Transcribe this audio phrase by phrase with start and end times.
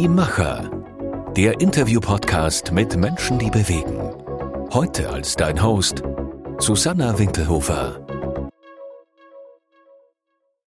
[0.00, 0.70] Die Macher.
[1.36, 3.98] Der Interview-Podcast mit Menschen, die bewegen.
[4.72, 6.02] Heute als dein Host
[6.56, 8.00] Susanna Winkelhofer.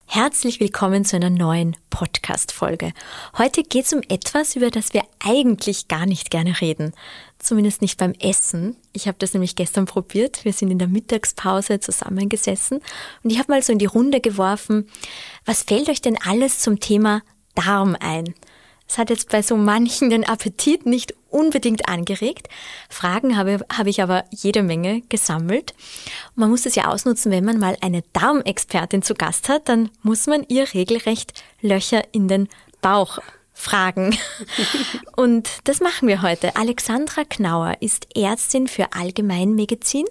[0.06, 2.94] Herzlich willkommen zu einer neuen Podcast-Folge.
[3.36, 6.94] Heute geht es um etwas, über das wir eigentlich gar nicht gerne reden.
[7.40, 8.76] Zumindest nicht beim Essen.
[8.92, 10.46] Ich habe das nämlich gestern probiert.
[10.46, 12.82] Wir sind in der Mittagspause zusammengesessen
[13.24, 14.88] und ich habe mal so in die Runde geworfen,
[15.44, 17.24] was fällt euch denn alles zum Thema
[17.56, 18.36] Darm ein?
[18.94, 22.48] Es hat jetzt bei so manchen den Appetit nicht unbedingt angeregt.
[22.90, 25.74] Fragen habe, habe ich aber jede Menge gesammelt.
[26.36, 29.90] Und man muss es ja ausnutzen, wenn man mal eine Darmexpertin zu Gast hat, dann
[30.04, 32.48] muss man ihr regelrecht Löcher in den
[32.82, 33.18] Bauch
[33.52, 34.16] fragen.
[35.16, 36.56] Und das machen wir heute.
[36.56, 40.06] Alexandra Knauer ist Ärztin für Allgemeinmedizin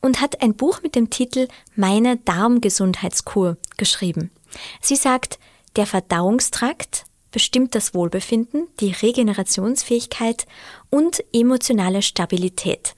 [0.00, 4.32] und hat ein Buch mit dem Titel Meine Darmgesundheitskur geschrieben.
[4.80, 5.38] Sie sagt,
[5.76, 7.04] der Verdauungstrakt
[7.36, 10.46] bestimmt das Wohlbefinden, die Regenerationsfähigkeit
[10.88, 12.94] und emotionale Stabilität.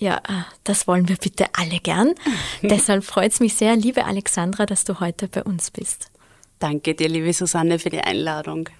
[0.00, 2.14] Ja, äh, das wollen wir bitte alle gern.
[2.62, 6.10] Deshalb freut es mich sehr, liebe Alexandra, dass du heute bei uns bist.
[6.58, 8.70] Danke dir, liebe Susanne, für die Einladung.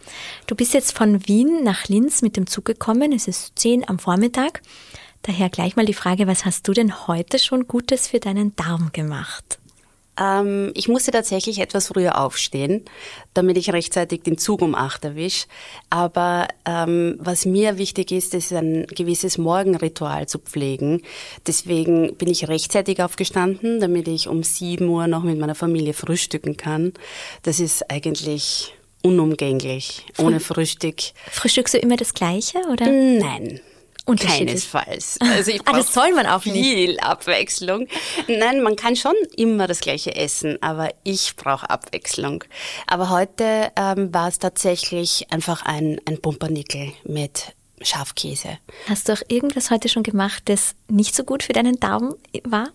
[0.47, 3.13] Du bist jetzt von Wien nach Linz mit dem Zug gekommen.
[3.13, 4.63] Es ist zehn am Vormittag.
[5.21, 8.93] Daher gleich mal die Frage, was hast du denn heute schon Gutes für deinen Darm
[8.95, 9.59] gemacht?
[10.21, 12.85] Ähm, ich musste tatsächlich etwas früher aufstehen,
[13.35, 15.47] damit ich rechtzeitig den Zug um acht erwische.
[15.91, 21.03] Aber ähm, was mir wichtig ist, ist ein gewisses Morgenritual zu pflegen.
[21.47, 26.57] Deswegen bin ich rechtzeitig aufgestanden, damit ich um sieben Uhr noch mit meiner Familie frühstücken
[26.57, 26.93] kann.
[27.43, 30.05] Das ist eigentlich unumgänglich.
[30.19, 30.97] Ohne Frühstück.
[31.31, 32.87] Frühstückst du immer das Gleiche, oder?
[32.87, 33.61] Nein.
[34.07, 35.19] Keinesfalls.
[35.21, 37.03] Also ich ah, das soll man auch viel nicht.
[37.03, 37.87] Abwechslung.
[38.27, 42.45] Nein, man kann schon immer das gleiche essen, aber ich brauche Abwechslung.
[42.87, 48.59] Aber heute ähm, war es tatsächlich einfach ein, ein Pumpernickel mit Schafkäse.
[48.89, 52.15] Hast du auch irgendwas heute schon gemacht, das nicht so gut für deinen Darm
[52.45, 52.69] war?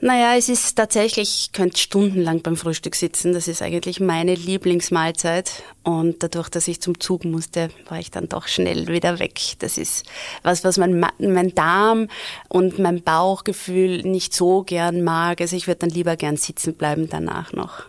[0.00, 3.32] Naja, es ist tatsächlich, ich könnte stundenlang beim Frühstück sitzen.
[3.32, 5.64] Das ist eigentlich meine Lieblingsmahlzeit.
[5.82, 9.40] Und dadurch, dass ich zum Zug musste, war ich dann doch schnell wieder weg.
[9.58, 10.06] Das ist
[10.44, 12.06] was, was mein, mein Darm
[12.48, 15.40] und mein Bauchgefühl nicht so gern mag.
[15.40, 17.84] Also ich würde dann lieber gern sitzen bleiben danach noch.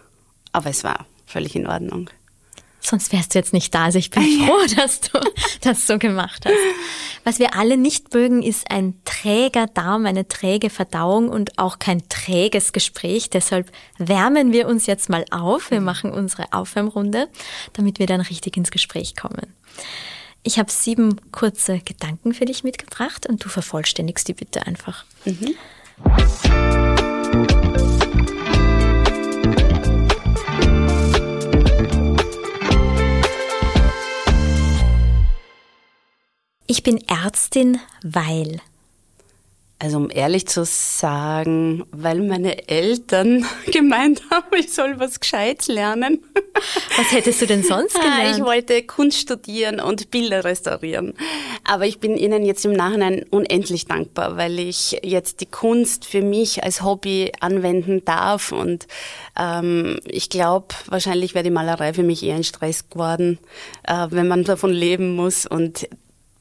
[0.52, 2.10] Aber es war völlig in Ordnung.
[2.82, 3.86] Sonst wärst du jetzt nicht da.
[3.86, 5.20] Also ich bin froh, dass du
[5.62, 6.56] das so gemacht hast.
[7.24, 12.08] Was wir alle nicht mögen, ist ein träger Darm, eine träge Verdauung und auch kein
[12.10, 13.30] träges Gespräch.
[13.30, 15.72] Deshalb wärmen wir uns jetzt mal auf.
[15.72, 17.28] Wir machen unsere Aufwärmrunde,
[17.74, 19.54] damit wir dann richtig ins Gespräch kommen.
[20.44, 25.04] Ich habe sieben kurze Gedanken für dich mitgebracht und du vervollständigst die bitte einfach.
[25.26, 25.56] Mhm.
[36.72, 38.62] Ich bin Ärztin, weil.
[39.80, 46.24] Also um ehrlich zu sagen, weil meine Eltern gemeint haben, ich soll was Gescheites lernen.
[46.98, 48.38] Was hättest du denn sonst ah, gelernt?
[48.38, 51.14] Ich wollte Kunst studieren und Bilder restaurieren.
[51.64, 56.22] Aber ich bin ihnen jetzt im Nachhinein unendlich dankbar, weil ich jetzt die Kunst für
[56.22, 58.52] mich als Hobby anwenden darf.
[58.52, 58.88] Und
[59.40, 63.40] ähm, ich glaube, wahrscheinlich wäre die Malerei für mich eher ein Stress geworden,
[63.88, 65.46] äh, wenn man davon leben muss.
[65.46, 65.88] Und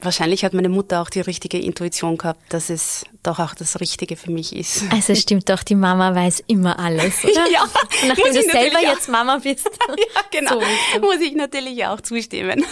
[0.00, 4.14] Wahrscheinlich hat meine Mutter auch die richtige Intuition gehabt, dass es doch auch das Richtige
[4.16, 4.84] für mich ist.
[4.92, 7.50] Also stimmt doch, die Mama weiß immer alles, oder?
[7.50, 7.68] ja.
[8.06, 9.66] Nachdem du selber jetzt Mama bist.
[9.88, 10.60] ja, genau.
[10.94, 12.64] So muss ich natürlich auch zustimmen.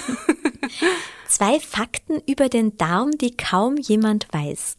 [1.29, 4.77] Zwei Fakten über den Darm, die kaum jemand weiß.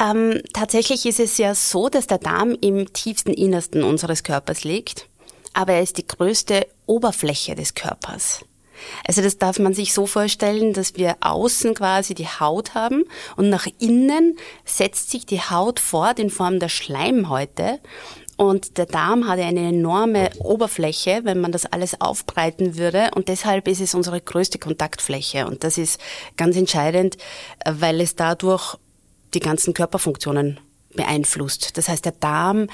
[0.00, 5.08] Ähm, tatsächlich ist es ja so, dass der Darm im tiefsten Innersten unseres Körpers liegt,
[5.54, 8.44] aber er ist die größte Oberfläche des Körpers.
[9.06, 13.04] Also das darf man sich so vorstellen, dass wir außen quasi die Haut haben
[13.36, 17.80] und nach innen setzt sich die Haut fort in Form der Schleimhäute
[18.38, 23.10] und der Darm hat eine enorme Oberfläche, wenn man das alles aufbreiten würde.
[23.16, 25.44] Und deshalb ist es unsere größte Kontaktfläche.
[25.44, 26.00] Und das ist
[26.36, 27.16] ganz entscheidend,
[27.68, 28.76] weil es dadurch
[29.34, 30.60] die ganzen Körperfunktionen
[30.94, 31.76] beeinflusst.
[31.76, 32.68] Das heißt, der Darm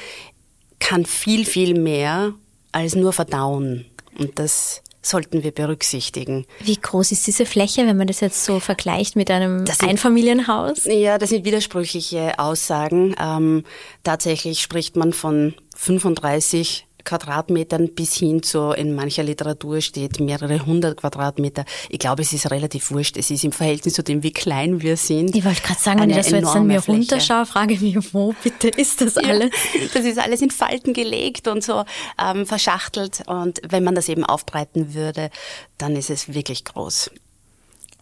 [0.81, 2.35] kann viel, viel mehr
[2.73, 3.87] als nur verdauen.
[4.19, 6.47] Und das sollten wir berücksichtigen.
[6.61, 10.85] Wie groß ist diese Fläche, wenn man das jetzt so vergleicht mit einem sind, Einfamilienhaus?
[10.87, 13.15] Ja, das sind widersprüchliche Aussagen.
[13.21, 13.65] Ähm,
[14.03, 20.97] tatsächlich spricht man von 35 Quadratmetern bis hin zu, in mancher Literatur steht mehrere hundert
[20.97, 21.65] Quadratmeter.
[21.91, 23.17] Ich glaube, es ist relativ wurscht.
[23.17, 25.37] Es ist im Verhältnis zu dem, wie klein wir sind.
[25.37, 26.99] Ich wollte gerade sagen, wenn ich das so jetzt an mir Fläche.
[26.99, 29.51] runterschaue, frage ich mich, wo bitte ist das alles?
[29.75, 31.85] Ja, das ist alles in Falten gelegt und so
[32.19, 33.23] ähm, verschachtelt.
[33.27, 35.31] Und wenn man das eben aufbreiten würde,
[35.79, 37.11] dann ist es wirklich groß.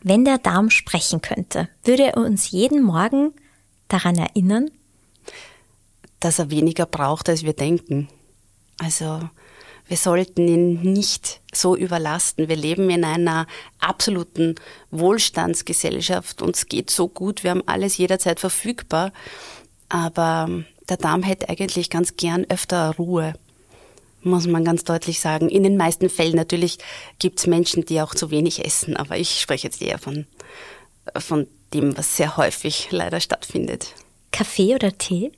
[0.03, 3.33] Wenn der Darm sprechen könnte, würde er uns jeden Morgen
[3.89, 4.71] daran erinnern?
[6.21, 8.09] Dass er weniger braucht, als wir denken.
[8.83, 9.21] Also
[9.87, 12.49] wir sollten ihn nicht so überlasten.
[12.49, 13.47] Wir leben in einer
[13.79, 14.57] absoluten
[14.91, 16.43] Wohlstandsgesellschaft.
[16.43, 17.45] Uns geht so gut.
[17.45, 19.13] Wir haben alles jederzeit verfügbar.
[19.89, 20.49] Aber
[20.89, 23.35] der Darm hätte eigentlich ganz gern öfter Ruhe
[24.25, 25.49] muss man ganz deutlich sagen.
[25.49, 26.79] In den meisten Fällen natürlich
[27.19, 30.27] gibt es Menschen, die auch zu wenig essen, aber ich spreche jetzt eher von,
[31.17, 33.95] von dem, was sehr häufig leider stattfindet.
[34.31, 35.33] Kaffee oder Tee?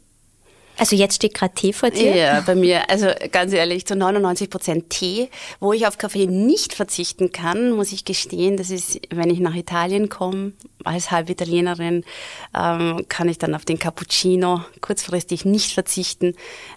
[0.76, 2.16] Also jetzt steht gerade Tee vor dir?
[2.16, 5.30] Ja, bei mir, also ganz ehrlich, zu 99 Prozent Tee.
[5.60, 9.54] Wo ich auf Kaffee nicht verzichten kann, muss ich gestehen, das ist, wenn ich nach
[9.54, 12.04] Italien komme, als Halbitalienerin,
[12.56, 16.34] ähm, kann ich dann auf den Cappuccino kurzfristig nicht verzichten.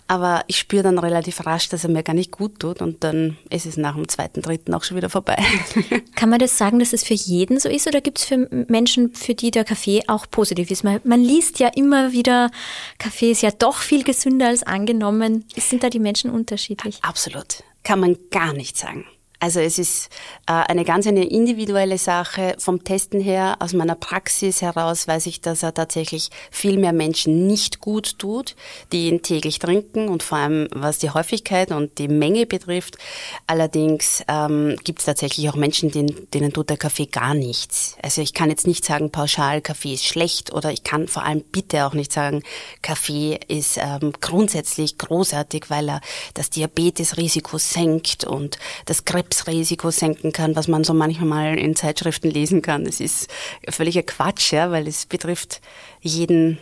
[0.07, 3.38] Aber ich spüre dann relativ rasch, dass er mir gar nicht gut tut und dann
[3.50, 5.38] ist es nach dem zweiten, dritten auch schon wieder vorbei.
[6.15, 9.13] Kann man das sagen, dass es für jeden so ist oder gibt es für Menschen,
[9.13, 10.83] für die der Kaffee auch positiv ist?
[10.83, 12.51] Man, man liest ja immer wieder,
[13.00, 15.44] Kaffee ist ja doch viel gesünder als angenommen.
[15.57, 17.00] Sind da die Menschen unterschiedlich?
[17.01, 17.63] Absolut.
[17.83, 19.06] Kann man gar nicht sagen.
[19.39, 20.10] Also es ist
[20.48, 22.56] äh, eine ganz eine individuelle Sache.
[22.57, 27.45] Vom Testen her, aus meiner Praxis heraus weiß ich, dass er tatsächlich viel mehr Menschen
[27.45, 28.56] nicht gut tut,
[28.92, 32.98] die ihn täglich trinken und vor allem was die Häufigkeit und die Menge betrifft.
[33.45, 37.95] Allerdings ähm, gibt es tatsächlich auch Menschen, denen, denen tut der Kaffee gar nichts.
[38.01, 41.44] Also ich kann jetzt nicht sagen, pauschal Kaffee ist schlecht oder ich kann vor allem
[41.51, 42.42] bitte auch nicht sagen,
[42.81, 46.01] Kaffee ist ähm, grundsätzlich großartig, weil er
[46.33, 52.29] das Diabetesrisiko senkt und das Krebs Krebsrisiko senken kann, was man so manchmal in Zeitschriften
[52.29, 52.85] lesen kann.
[52.85, 53.29] Das ist
[53.69, 55.62] völliger Quatsch, ja, weil es betrifft
[56.01, 56.57] jeden,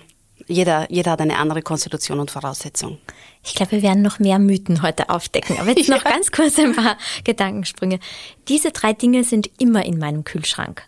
[0.48, 2.98] jeder, jeder hat eine andere Konstitution und Voraussetzung.
[3.44, 5.58] Ich glaube, wir werden noch mehr Mythen heute aufdecken.
[5.60, 6.12] Aber jetzt noch ja.
[6.12, 8.00] ganz kurz ein paar Gedankensprünge.
[8.48, 10.84] Diese drei Dinge sind immer in meinem Kühlschrank.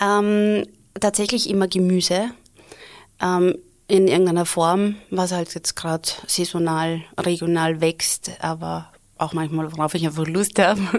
[0.00, 0.66] Ähm,
[1.00, 2.30] tatsächlich immer Gemüse.
[3.20, 3.56] Ähm,
[3.88, 8.91] in irgendeiner Form, was halt jetzt gerade saisonal, regional wächst, aber
[9.22, 10.80] auch manchmal, worauf ich einfach Lust habe.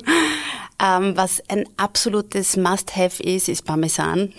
[0.83, 4.33] Ähm, was ein absolutes Must-Have ist, ist Parmesan.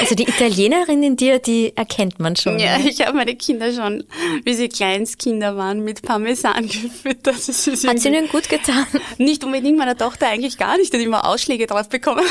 [0.00, 2.58] Also die Italienerin in dir, die erkennt man schon.
[2.58, 2.88] Ja, ne?
[2.88, 4.04] ich habe meine Kinder schon,
[4.44, 7.36] wie sie Kleinstkinder waren, mit Parmesan gefüttert.
[7.36, 8.86] Hat sie ihnen gut getan?
[9.18, 12.24] Nicht unbedingt meiner Tochter eigentlich gar nicht, die immer Ausschläge drauf bekommen.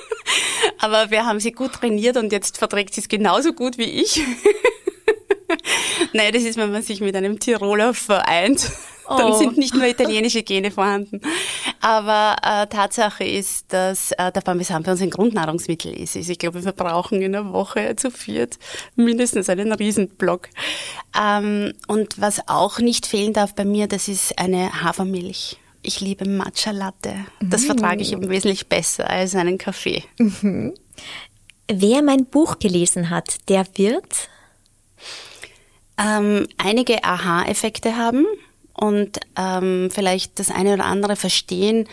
[0.78, 4.20] Aber wir haben sie gut trainiert und jetzt verträgt sie es genauso gut wie ich.
[6.12, 8.70] Nein, das ist, wenn man sich mit einem Tiroler vereint.
[9.16, 9.38] Dann oh.
[9.38, 11.20] sind nicht nur italienische Gene vorhanden.
[11.80, 16.16] Aber äh, Tatsache ist, dass äh, der Parmesan bei uns ein Grundnahrungsmittel ist.
[16.16, 18.58] Also ich glaube, wir brauchen in der Woche zu viert
[18.96, 20.48] mindestens einen Riesenblock.
[21.18, 25.58] Ähm, und was auch nicht fehlen darf bei mir, das ist eine Hafermilch.
[25.82, 27.14] Ich liebe Matcha Latte.
[27.40, 27.66] Das mm.
[27.66, 30.02] vertrage ich eben wesentlich besser als einen Kaffee.
[30.18, 30.74] Mhm.
[31.68, 34.28] Wer mein Buch gelesen hat, der wird
[35.98, 38.26] ähm, einige Aha-Effekte haben
[38.76, 41.88] und ähm, vielleicht das eine oder andere verstehen,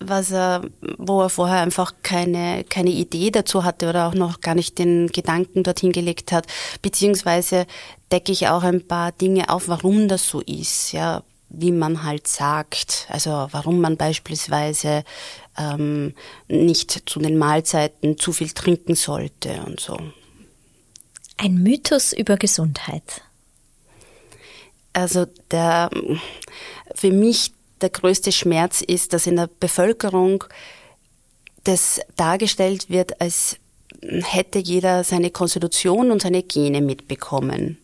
[0.00, 0.62] was er,
[0.96, 5.08] wo er vorher einfach keine, keine Idee dazu hatte oder auch noch gar nicht den
[5.08, 6.46] Gedanken dorthin gelegt hat.
[6.82, 7.66] Beziehungsweise
[8.12, 12.28] decke ich auch ein paar Dinge auf, warum das so ist, ja, wie man halt
[12.28, 13.06] sagt.
[13.08, 15.02] Also warum man beispielsweise
[15.58, 16.14] ähm,
[16.46, 19.98] nicht zu den Mahlzeiten zu viel trinken sollte und so.
[21.38, 23.22] Ein Mythos über Gesundheit.
[24.92, 25.90] Also der,
[26.94, 30.44] für mich der größte Schmerz ist, dass in der Bevölkerung
[31.64, 33.56] das dargestellt wird, als
[34.02, 37.78] hätte jeder seine Konstitution und seine Gene mitbekommen.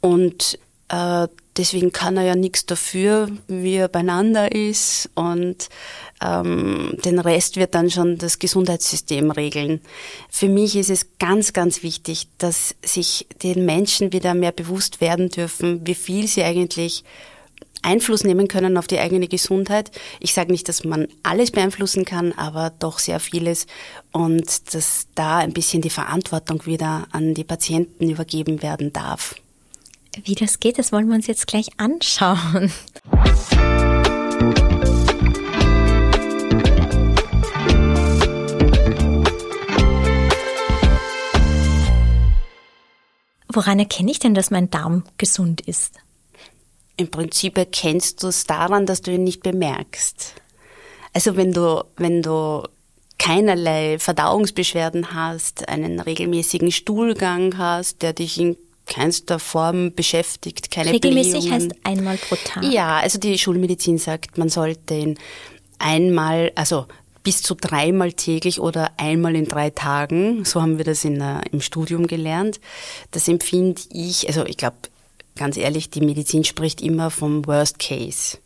[0.00, 0.58] Und
[0.92, 5.70] äh, deswegen kann er ja nichts dafür, wie er beieinander ist und
[6.22, 9.80] ähm, den Rest wird dann schon das Gesundheitssystem regeln.
[10.28, 15.30] Für mich ist es ganz, ganz wichtig, dass sich den Menschen wieder mehr bewusst werden
[15.30, 17.04] dürfen, wie viel sie eigentlich
[17.80, 19.90] Einfluss nehmen können auf die eigene Gesundheit.
[20.20, 23.66] Ich sage nicht, dass man alles beeinflussen kann, aber doch sehr vieles
[24.12, 29.34] und dass da ein bisschen die Verantwortung wieder an die Patienten übergeben werden darf.
[30.24, 32.72] Wie das geht, das wollen wir uns jetzt gleich anschauen.
[43.48, 45.98] Woran erkenne ich denn, dass mein Darm gesund ist?
[46.96, 50.34] im Prinzip erkennst du es daran, dass du ihn nicht bemerkst.
[51.12, 52.62] Also wenn du, wenn du
[53.18, 58.56] keinerlei Verdauungsbeschwerden hast, einen regelmäßigen Stuhlgang hast, der dich in
[58.92, 62.64] keinster Form beschäftigt, keine Regelmäßig heißt einmal pro Tag.
[62.64, 65.18] Ja, also die Schulmedizin sagt, man sollte ihn
[65.78, 66.86] einmal, also
[67.22, 71.40] bis zu dreimal täglich oder einmal in drei Tagen, so haben wir das in, uh,
[71.50, 72.60] im Studium gelernt.
[73.12, 74.76] Das empfinde ich, also ich glaube,
[75.36, 78.38] ganz ehrlich, die Medizin spricht immer vom Worst Case.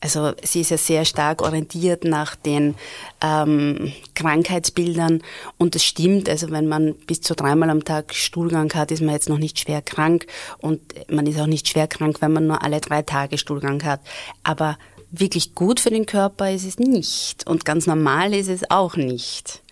[0.00, 2.76] Also sie ist ja sehr stark orientiert nach den
[3.20, 5.22] ähm, Krankheitsbildern
[5.56, 9.14] und es stimmt, also wenn man bis zu dreimal am Tag Stuhlgang hat, ist man
[9.14, 10.26] jetzt noch nicht schwer krank
[10.58, 14.00] und man ist auch nicht schwer krank, wenn man nur alle drei Tage Stuhlgang hat.
[14.44, 14.78] Aber
[15.10, 19.62] wirklich gut für den Körper ist es nicht und ganz normal ist es auch nicht.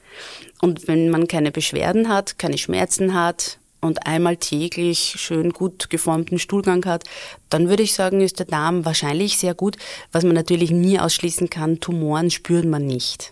[0.60, 6.38] Und wenn man keine Beschwerden hat, keine Schmerzen hat, und einmal täglich schön gut geformten
[6.38, 7.04] Stuhlgang hat,
[7.48, 9.76] dann würde ich sagen, ist der Darm wahrscheinlich sehr gut.
[10.12, 13.30] Was man natürlich nie ausschließen kann, Tumoren spürt man nicht.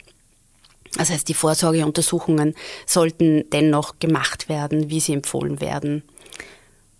[0.96, 2.54] Das heißt, die Vorsorgeuntersuchungen
[2.86, 6.02] sollten dennoch gemacht werden, wie sie empfohlen werden.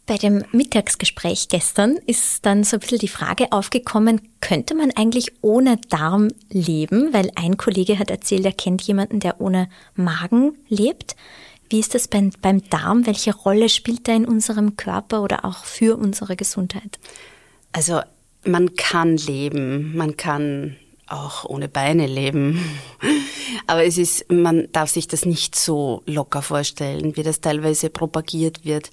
[0.07, 5.33] Bei dem Mittagsgespräch gestern ist dann so ein bisschen die Frage aufgekommen, könnte man eigentlich
[5.41, 7.15] ohne Darm leben?
[7.15, 11.17] Weil ein Kollege hat erzählt, er kennt jemanden, der ohne Magen lebt.
[11.75, 13.05] Wie ist das beim, beim Darm?
[13.05, 17.01] Welche Rolle spielt er in unserem Körper oder auch für unsere Gesundheit?
[17.73, 18.01] Also
[18.45, 20.77] man kann leben, man kann
[21.09, 22.61] auch ohne Beine leben.
[23.67, 28.65] Aber es ist, man darf sich das nicht so locker vorstellen, wie das teilweise propagiert
[28.65, 28.91] wird.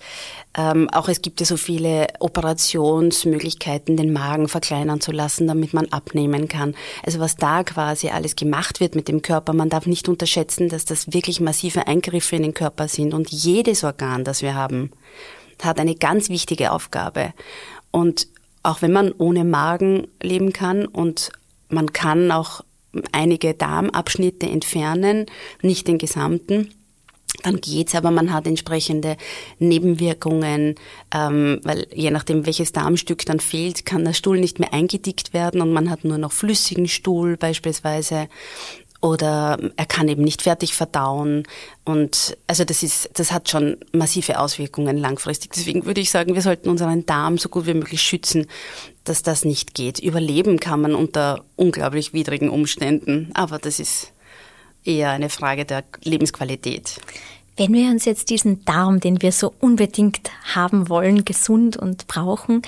[0.56, 5.88] Ähm, auch es gibt ja so viele Operationsmöglichkeiten, den Magen verkleinern zu lassen, damit man
[5.92, 6.76] abnehmen kann.
[7.06, 10.86] Also was da quasi alles gemacht wird mit dem Körper, man darf nicht unterschätzen, dass
[10.86, 13.14] das wirklich massive Eingriffe in den Körper sind.
[13.14, 14.92] Und jedes Organ, das wir haben,
[15.62, 17.34] hat eine ganz wichtige Aufgabe.
[17.92, 18.28] Und
[18.64, 21.32] auch wenn man ohne Magen leben kann und
[21.72, 22.64] man kann auch
[23.12, 25.26] einige Darmabschnitte entfernen,
[25.62, 26.74] nicht den gesamten.
[27.44, 29.18] Dann geht's, aber man hat entsprechende
[29.58, 30.76] Nebenwirkungen,
[31.14, 35.62] ähm, weil je nachdem, welches Darmstück dann fehlt, kann der Stuhl nicht mehr eingedickt werden
[35.62, 38.28] und man hat nur noch flüssigen Stuhl beispielsweise
[39.02, 41.44] oder er kann eben nicht fertig verdauen.
[41.84, 45.52] Und also das ist, das hat schon massive Auswirkungen langfristig.
[45.54, 48.46] Deswegen würde ich sagen, wir sollten unseren Darm so gut wie möglich schützen,
[49.04, 50.00] dass das nicht geht.
[50.00, 54.14] Überleben kann man unter unglaublich widrigen Umständen, aber das ist
[54.84, 57.00] eher eine Frage der Lebensqualität.
[57.58, 62.62] Wenn wir uns jetzt diesen Darm, den wir so unbedingt haben wollen, gesund und brauchen,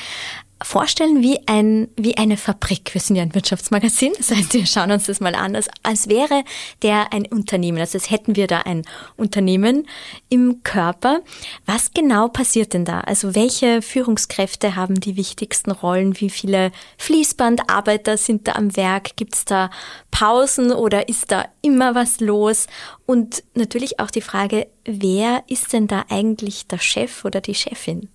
[0.63, 2.93] vorstellen wie, ein, wie eine Fabrik.
[2.93, 6.09] Wir sind ja ein Wirtschaftsmagazin, das heißt, wir schauen uns das mal an, als, als
[6.09, 6.43] wäre
[6.81, 7.79] der ein Unternehmen.
[7.79, 8.83] Also als hätten wir da ein
[9.17, 9.87] Unternehmen
[10.29, 11.21] im Körper.
[11.65, 13.01] Was genau passiert denn da?
[13.01, 16.19] Also welche Führungskräfte haben die wichtigsten Rollen?
[16.19, 19.15] Wie viele Fließbandarbeiter sind da am Werk?
[19.15, 19.69] Gibt es da
[20.11, 22.67] Pausen oder ist da immer was los?
[23.05, 28.09] Und natürlich auch die Frage, wer ist denn da eigentlich der Chef oder die Chefin?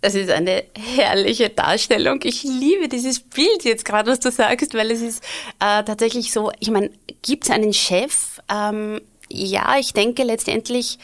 [0.00, 2.20] Das ist eine herrliche Darstellung.
[2.22, 5.24] Ich liebe dieses Bild jetzt gerade, was du sagst, weil es ist
[5.58, 6.90] äh, tatsächlich so, ich meine,
[7.22, 8.40] gibt es einen Chef?
[8.50, 10.98] Ähm, ja, ich denke letztendlich,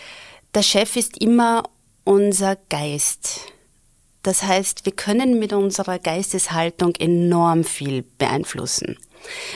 [0.54, 1.64] der Chef ist immer
[2.04, 3.52] unser Geist.
[4.22, 8.98] Das heißt, wir können mit unserer Geisteshaltung enorm viel beeinflussen,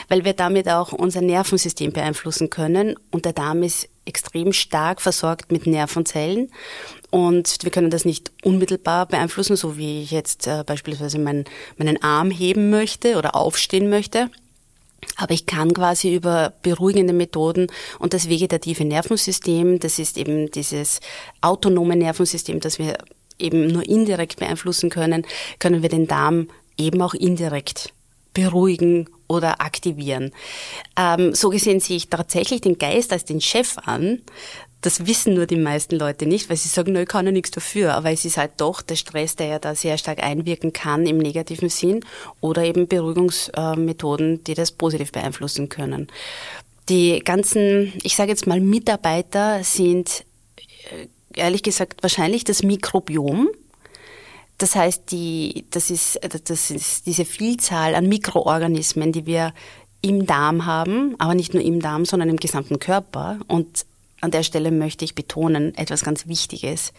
[0.09, 5.51] weil wir damit auch unser Nervensystem beeinflussen können und der Darm ist extrem stark versorgt
[5.51, 6.49] mit Nervenzellen
[7.09, 11.45] und wir können das nicht unmittelbar beeinflussen, so wie ich jetzt äh, beispielsweise mein,
[11.77, 14.29] meinen Arm heben möchte oder aufstehen möchte.
[15.15, 17.67] Aber ich kann quasi über beruhigende Methoden
[17.99, 20.99] und das vegetative Nervensystem, das ist eben dieses
[21.41, 22.97] autonome Nervensystem, das wir
[23.39, 25.25] eben nur indirekt beeinflussen können,
[25.59, 27.93] können wir den Darm eben auch indirekt
[28.37, 30.31] beruhigen oder aktivieren.
[30.95, 34.21] Ähm, so gesehen sehe ich tatsächlich den Geist als den Chef an.
[34.81, 37.49] Das wissen nur die meisten Leute nicht, weil sie sagen, nö, ich kann ja nichts
[37.49, 37.95] dafür.
[37.95, 41.17] Aber es ist halt doch der Stress, der ja da sehr stark einwirken kann im
[41.17, 42.05] negativen Sinn
[42.39, 46.07] oder eben Beruhigungsmethoden, die das positiv beeinflussen können.
[46.87, 50.25] Die ganzen, ich sage jetzt mal, Mitarbeiter sind
[50.91, 51.07] äh,
[51.39, 53.49] ehrlich gesagt wahrscheinlich das Mikrobiom
[54.57, 59.53] das heißt, die, das, ist, das ist diese Vielzahl an Mikroorganismen, die wir
[60.01, 63.39] im Darm haben, aber nicht nur im Darm, sondern im gesamten Körper.
[63.47, 63.85] Und
[64.21, 66.93] an der Stelle möchte ich betonen, etwas ganz Wichtiges.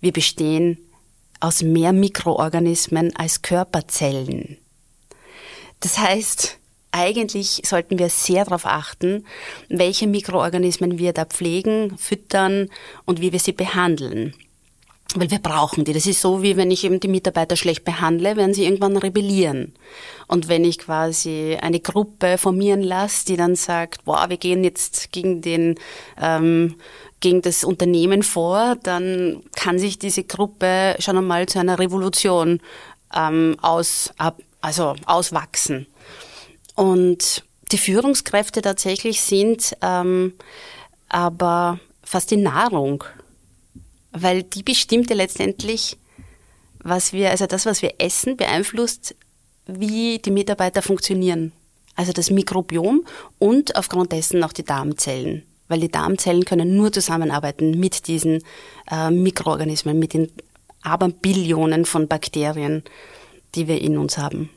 [0.00, 0.78] Wir bestehen
[1.40, 4.56] aus mehr Mikroorganismen als Körperzellen.
[5.80, 6.58] Das heißt,
[6.90, 9.26] eigentlich sollten wir sehr darauf achten,
[9.68, 12.70] welche Mikroorganismen wir da pflegen, füttern
[13.04, 14.32] und wie wir sie behandeln.
[15.16, 15.92] Weil wir brauchen die.
[15.92, 19.72] Das ist so, wie wenn ich eben die Mitarbeiter schlecht behandle, werden sie irgendwann rebellieren.
[20.26, 25.12] Und wenn ich quasi eine Gruppe formieren lasse, die dann sagt, boah, wir gehen jetzt
[25.12, 25.76] gegen den,
[26.20, 26.74] ähm,
[27.20, 32.60] gegen das Unternehmen vor, dann kann sich diese Gruppe schon einmal zu einer Revolution
[33.14, 35.86] ähm, aus, ab, also auswachsen.
[36.74, 40.34] Und die Führungskräfte tatsächlich sind ähm,
[41.08, 43.04] aber fast die Nahrung
[44.14, 45.98] weil die bestimmt ja letztendlich,
[46.82, 49.16] was wir, also das, was wir essen, beeinflusst,
[49.66, 51.52] wie die Mitarbeiter funktionieren.
[51.96, 53.04] Also das Mikrobiom
[53.38, 55.42] und aufgrund dessen auch die Darmzellen.
[55.68, 58.42] Weil die Darmzellen können nur zusammenarbeiten mit diesen
[58.90, 60.30] äh, Mikroorganismen, mit den
[60.82, 62.82] Aberbillionen von Bakterien,
[63.54, 64.50] die wir in uns haben.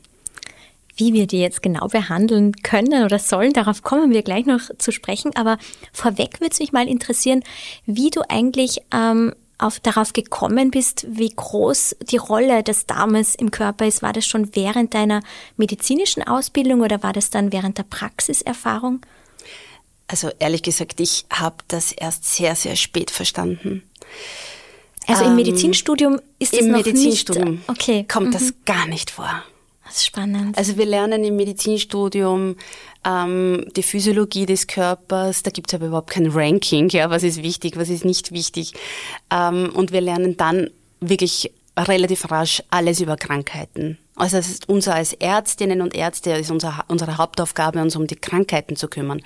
[0.96, 4.92] Wie wir die jetzt genau behandeln können oder sollen, darauf kommen wir gleich noch zu
[4.92, 5.34] sprechen.
[5.36, 5.58] Aber
[5.92, 7.42] vorweg würde es mich mal interessieren,
[7.86, 13.50] wie du eigentlich ähm, auf, darauf gekommen bist, wie groß die Rolle des Darmes im
[13.50, 14.02] Körper ist?
[14.02, 15.22] War das schon während deiner
[15.56, 19.00] medizinischen Ausbildung oder war das dann während der Praxiserfahrung?
[20.06, 23.82] Also ehrlich gesagt, ich habe das erst sehr, sehr spät verstanden.
[25.06, 28.06] Also im ähm, Medizinstudium ist es Im noch Medizinstudium nicht, okay.
[28.08, 28.32] kommt mhm.
[28.32, 29.42] das gar nicht vor.
[29.88, 30.56] Das ist spannend.
[30.58, 32.56] Also wir lernen im Medizinstudium
[33.06, 37.42] ähm, die Physiologie des Körpers, da gibt es aber überhaupt kein Ranking, ja, was ist
[37.42, 38.74] wichtig, was ist nicht wichtig.
[39.30, 40.68] Ähm, und wir lernen dann
[41.00, 43.98] wirklich relativ rasch alles über Krankheiten.
[44.18, 48.16] Also es ist unser als Ärztinnen und Ärzte ist unser, unsere Hauptaufgabe, uns um die
[48.16, 49.22] Krankheiten zu kümmern.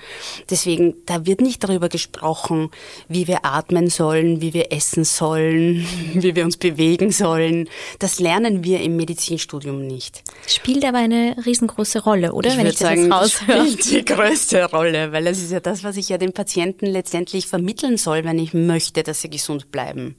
[0.49, 2.69] Deswegen, da wird nicht darüber gesprochen,
[3.07, 7.67] wie wir atmen sollen, wie wir essen sollen, wie wir uns bewegen sollen.
[7.97, 10.23] Das lernen wir im Medizinstudium nicht.
[10.47, 12.51] Spielt aber eine riesengroße Rolle, oder?
[12.51, 13.65] Ich Wenn ich das sagen, raushöre.
[13.65, 17.47] Spielt die größte Rolle, weil das ist ja das, was ich ja den Patienten letztendlich
[17.47, 20.15] vermitteln soll, wenn ich möchte, dass sie gesund bleiben.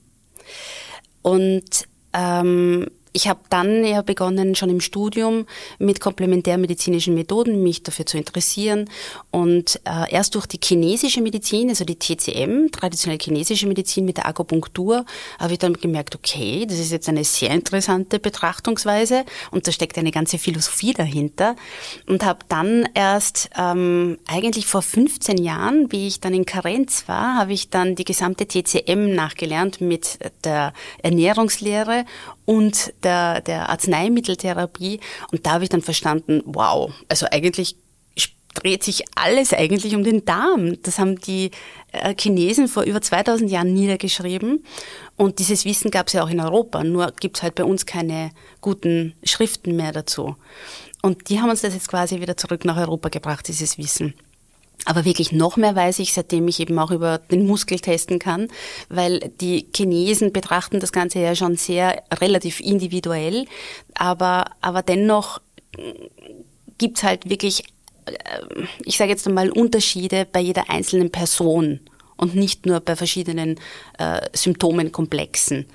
[1.23, 2.87] Und ähm,
[3.17, 5.47] ich habe dann ja begonnen, schon im Studium
[5.79, 8.91] mit komplementärmedizinischen Methoden mich dafür zu interessieren.
[9.31, 14.27] Und äh, erst durch die chinesische Medizin, also die TCM, traditionell chinesische Medizin mit der
[14.27, 15.07] Akupunktur,
[15.39, 19.97] habe ich dann gemerkt, okay, das ist jetzt eine sehr interessante Betrachtungsweise und da steckt
[19.97, 21.55] eine ganze Philosophie dahinter.
[22.09, 27.37] Und habe dann erst ähm, eigentlich vor 15 Jahren, wie ich dann in Karenz war,
[27.37, 32.07] habe ich dann die gesamte TCM nachgelernt mit der Ernährungslehre
[32.45, 35.01] und der, der Arzneimitteltherapie.
[35.33, 37.77] Und da habe ich dann verstanden, wow, also eigentlich
[38.55, 40.81] dreht sich alles eigentlich um den Darm.
[40.83, 41.51] Das haben die
[41.93, 44.65] äh, Chinesen vor über 2000 Jahren niedergeschrieben.
[45.17, 47.85] Und dieses Wissen gab es ja auch in Europa, nur gibt es halt bei uns
[47.85, 48.31] keine
[48.61, 50.37] guten Schriften mehr dazu.
[51.03, 54.15] Und die haben uns das jetzt quasi wieder zurück nach Europa gebracht, dieses Wissen.
[54.87, 58.49] Aber wirklich noch mehr weiß ich, seitdem ich eben auch über den Muskel testen kann,
[58.89, 63.47] weil die Chinesen betrachten das Ganze ja schon sehr relativ individuell,
[63.95, 65.41] aber, aber dennoch
[66.79, 67.65] gibt's halt wirklich,
[68.07, 68.13] äh,
[68.85, 71.81] ich sage jetzt einmal, Unterschiede bei jeder einzelnen Person
[72.17, 73.59] und nicht nur bei verschiedenen
[73.99, 75.67] äh, Symptomenkomplexen.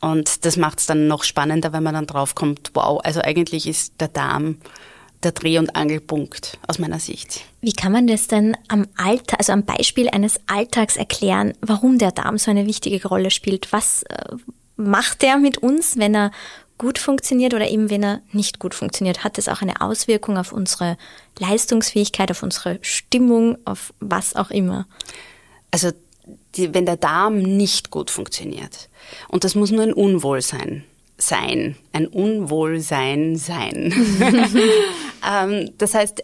[0.00, 4.08] Und das macht's dann noch spannender, wenn man dann draufkommt, wow, also eigentlich ist der
[4.08, 4.56] Darm
[5.22, 7.42] der Dreh- und Angelpunkt aus meiner Sicht.
[7.60, 12.12] Wie kann man das denn am Alltag, also am Beispiel eines Alltags erklären, warum der
[12.12, 13.72] Darm so eine wichtige Rolle spielt?
[13.72, 14.36] Was äh,
[14.76, 16.30] macht der mit uns, wenn er
[16.78, 19.22] gut funktioniert oder eben wenn er nicht gut funktioniert?
[19.22, 20.96] Hat das auch eine Auswirkung auf unsere
[21.38, 24.86] Leistungsfähigkeit, auf unsere Stimmung, auf was auch immer?
[25.70, 25.90] Also
[26.56, 28.88] die, wenn der Darm nicht gut funktioniert,
[29.28, 30.84] und das muss nur ein Unwohlsein sein,
[31.92, 33.92] ein Unwohlsein sein.
[35.28, 36.22] ähm, das heißt,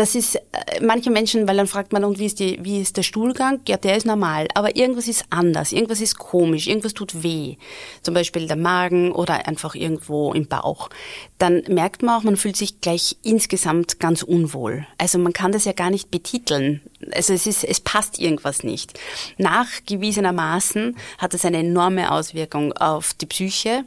[0.00, 0.40] das ist äh,
[0.80, 3.60] manche Menschen, weil dann fragt man, und wie ist, die, wie ist der Stuhlgang?
[3.68, 7.56] Ja, der ist normal, aber irgendwas ist anders, irgendwas ist komisch, irgendwas tut weh.
[8.00, 10.88] Zum Beispiel der Magen oder einfach irgendwo im Bauch.
[11.36, 14.86] Dann merkt man auch, man fühlt sich gleich insgesamt ganz unwohl.
[14.96, 16.80] Also man kann das ja gar nicht betiteln.
[17.12, 18.98] Also es ist, es passt irgendwas nicht.
[19.36, 23.84] Nachgewiesenermaßen hat es eine enorme Auswirkung auf die Psyche,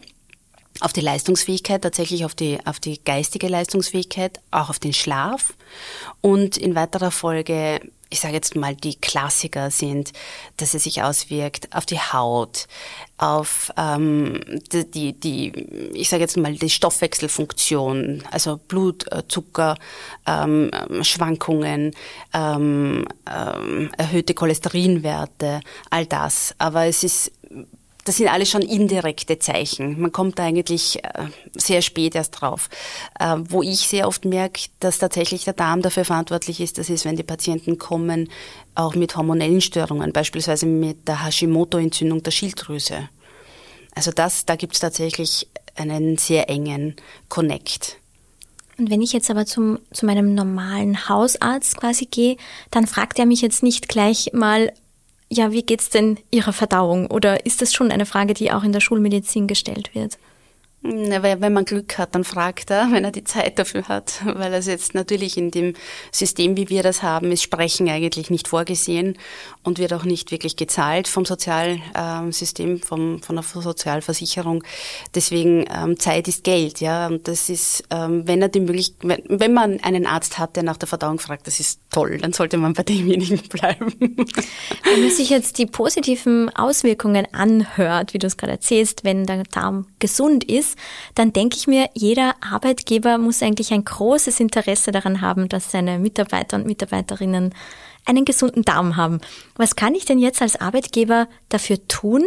[0.83, 5.53] auf die Leistungsfähigkeit, tatsächlich auf die, auf die geistige Leistungsfähigkeit, auch auf den Schlaf.
[6.19, 10.11] Und in weiterer Folge, ich sage jetzt mal, die Klassiker sind,
[10.57, 12.67] dass es sich auswirkt auf die Haut,
[13.17, 14.41] auf ähm,
[14.73, 15.53] die, die, die,
[15.93, 19.77] ich sage jetzt mal, die Stoffwechselfunktion, also Blutzucker,
[20.27, 20.69] ähm,
[21.01, 21.95] Schwankungen,
[22.33, 26.53] ähm, ähm, erhöhte Cholesterinwerte, all das.
[26.57, 27.31] Aber es ist
[28.03, 29.99] das sind alles schon indirekte Zeichen.
[29.99, 32.69] Man kommt da eigentlich äh, sehr spät erst drauf.
[33.19, 37.05] Äh, wo ich sehr oft merke, dass tatsächlich der Darm dafür verantwortlich ist, das ist,
[37.05, 38.29] wenn die Patienten kommen,
[38.75, 43.09] auch mit hormonellen Störungen, beispielsweise mit der Hashimoto-Entzündung der Schilddrüse.
[43.95, 46.95] Also das, da gibt es tatsächlich einen sehr engen
[47.29, 47.97] Connect.
[48.77, 52.37] Und wenn ich jetzt aber zum, zu meinem normalen Hausarzt quasi gehe,
[52.71, 54.73] dann fragt er mich jetzt nicht gleich mal,
[55.33, 57.07] ja, wie geht's denn Ihrer Verdauung?
[57.07, 60.17] Oder ist das schon eine Frage, die auch in der Schulmedizin gestellt wird?
[60.83, 64.67] Wenn man Glück hat, dann fragt er, wenn er die Zeit dafür hat, weil es
[64.67, 65.73] jetzt natürlich in dem
[66.11, 69.17] System, wie wir das haben, ist Sprechen eigentlich nicht vorgesehen
[69.63, 74.63] und wird auch nicht wirklich gezahlt vom Sozialsystem, vom, von der Sozialversicherung.
[75.15, 77.07] Deswegen ähm, Zeit ist Geld, ja.
[77.07, 80.77] Und das ist, ähm, wenn er die Möglichkeit, wenn man einen Arzt hat, der nach
[80.77, 83.93] der Verdauung fragt, das ist toll, dann sollte man bei demjenigen bleiben.
[83.99, 89.43] Wenn man sich jetzt die positiven Auswirkungen anhört, wie du es gerade erzählst, wenn der
[89.43, 90.72] Darm gesund ist,
[91.15, 95.99] dann denke ich mir, jeder Arbeitgeber muss eigentlich ein großes Interesse daran haben, dass seine
[95.99, 97.53] Mitarbeiter und Mitarbeiterinnen
[98.05, 99.21] einen gesunden Darm haben.
[99.55, 102.23] Was kann ich denn jetzt als Arbeitgeber dafür tun?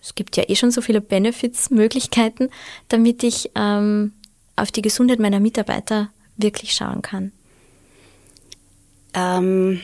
[0.00, 2.48] Es gibt ja eh schon so viele Benefits, Möglichkeiten,
[2.88, 4.12] damit ich ähm,
[4.56, 7.32] auf die Gesundheit meiner Mitarbeiter wirklich schauen kann.
[9.14, 9.80] Ähm,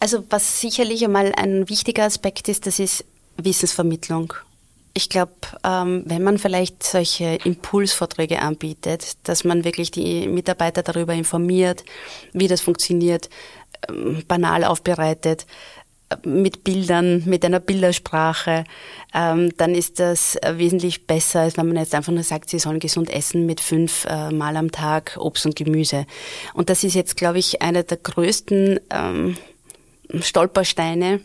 [0.00, 3.04] also was sicherlich einmal ein wichtiger Aspekt ist, das ist
[3.36, 4.32] Wissensvermittlung.
[4.98, 5.30] Ich glaube,
[5.62, 11.84] ähm, wenn man vielleicht solche Impulsvorträge anbietet, dass man wirklich die Mitarbeiter darüber informiert,
[12.32, 13.30] wie das funktioniert,
[13.88, 15.46] ähm, banal aufbereitet,
[16.08, 18.64] äh, mit Bildern, mit einer Bildersprache,
[19.14, 22.80] ähm, dann ist das wesentlich besser, als wenn man jetzt einfach nur sagt, sie sollen
[22.80, 26.06] gesund essen mit fünf äh, Mal am Tag Obst und Gemüse.
[26.54, 29.36] Und das ist jetzt, glaube ich, einer der größten ähm,
[30.20, 31.20] Stolpersteine,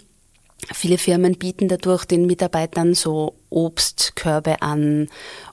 [0.71, 5.09] Viele Firmen bieten dadurch den Mitarbeitern so Obstkörbe an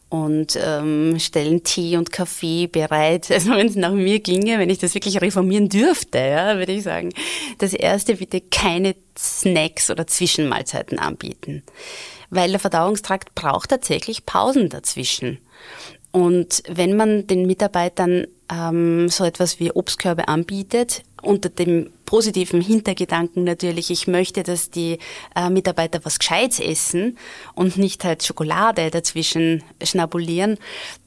[0.08, 3.30] und ähm, stellen Tee und Kaffee bereit.
[3.30, 6.82] Also wenn es nach mir ginge, wenn ich das wirklich reformieren dürfte, ja, würde ich
[6.82, 7.10] sagen,
[7.58, 11.62] das erste bitte keine Snacks oder Zwischenmahlzeiten anbieten.
[12.28, 15.38] Weil der Verdauungstrakt braucht tatsächlich Pausen dazwischen.
[16.12, 23.44] Und wenn man den Mitarbeitern ähm, so etwas wie Obstkörbe anbietet, unter dem positiven Hintergedanken
[23.44, 24.98] natürlich, ich möchte, dass die
[25.36, 27.16] äh, Mitarbeiter was Gescheites essen
[27.54, 30.58] und nicht halt Schokolade dazwischen schnabulieren,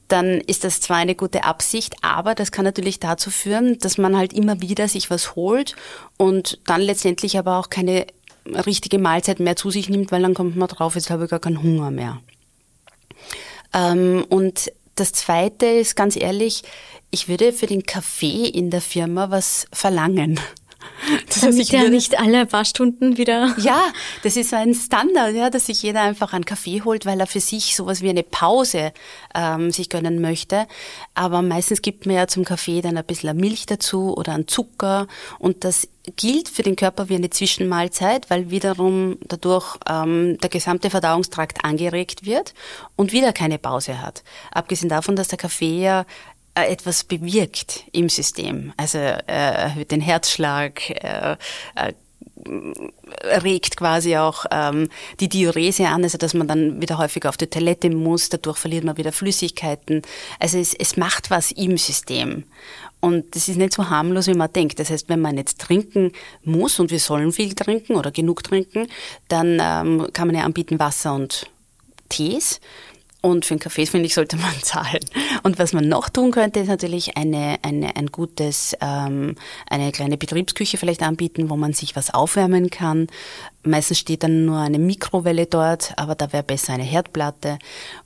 [0.08, 4.16] dann ist das zwar eine gute Absicht, aber das kann natürlich dazu führen, dass man
[4.16, 5.76] halt immer wieder sich was holt
[6.16, 8.06] und dann letztendlich aber auch keine
[8.46, 11.38] richtige Mahlzeit mehr zu sich nimmt, weil dann kommt man drauf, jetzt habe ich gar
[11.38, 12.22] keinen Hunger mehr.
[13.74, 16.62] Ähm, und das Zweite ist ganz ehrlich,
[17.10, 20.40] ich würde für den Kaffee in der Firma was verlangen.
[21.26, 23.54] Das Damit heißt, ja nicht alle paar Stunden wieder.
[23.58, 23.80] Ja,
[24.22, 27.40] das ist ein Standard, ja, dass sich jeder einfach einen Kaffee holt, weil er für
[27.40, 28.92] sich sowas wie eine Pause
[29.34, 30.66] ähm, sich gönnen möchte.
[31.14, 35.06] Aber meistens gibt man ja zum Kaffee dann ein bisschen Milch dazu oder einen Zucker
[35.38, 40.90] und das gilt für den Körper wie eine Zwischenmahlzeit, weil wiederum dadurch ähm, der gesamte
[40.90, 42.52] Verdauungstrakt angeregt wird
[42.94, 44.22] und wieder keine Pause hat.
[44.52, 46.04] Abgesehen davon, dass der Kaffee ja
[46.54, 48.72] etwas bewirkt im System.
[48.76, 51.36] Also äh, erhöht den Herzschlag, äh,
[51.74, 51.92] äh,
[53.22, 54.88] regt quasi auch ähm,
[55.20, 58.84] die Diurese an, also dass man dann wieder häufiger auf die Toilette muss, dadurch verliert
[58.84, 60.02] man wieder Flüssigkeiten.
[60.38, 62.44] Also es, es macht was im System.
[63.00, 64.78] Und das ist nicht so harmlos, wie man denkt.
[64.78, 66.12] Das heißt, wenn man jetzt trinken
[66.42, 68.88] muss und wir sollen viel trinken oder genug trinken,
[69.28, 71.46] dann ähm, kann man ja anbieten Wasser und
[72.08, 72.60] Tees.
[73.24, 75.00] Und für einen Kaffee, finde ich, sollte man zahlen.
[75.44, 80.18] Und was man noch tun könnte, ist natürlich eine, eine, ein gutes, ähm, eine kleine
[80.18, 83.06] Betriebsküche vielleicht anbieten, wo man sich was aufwärmen kann.
[83.62, 87.58] Meistens steht dann nur eine Mikrowelle dort, aber da wäre besser eine Herdplatte.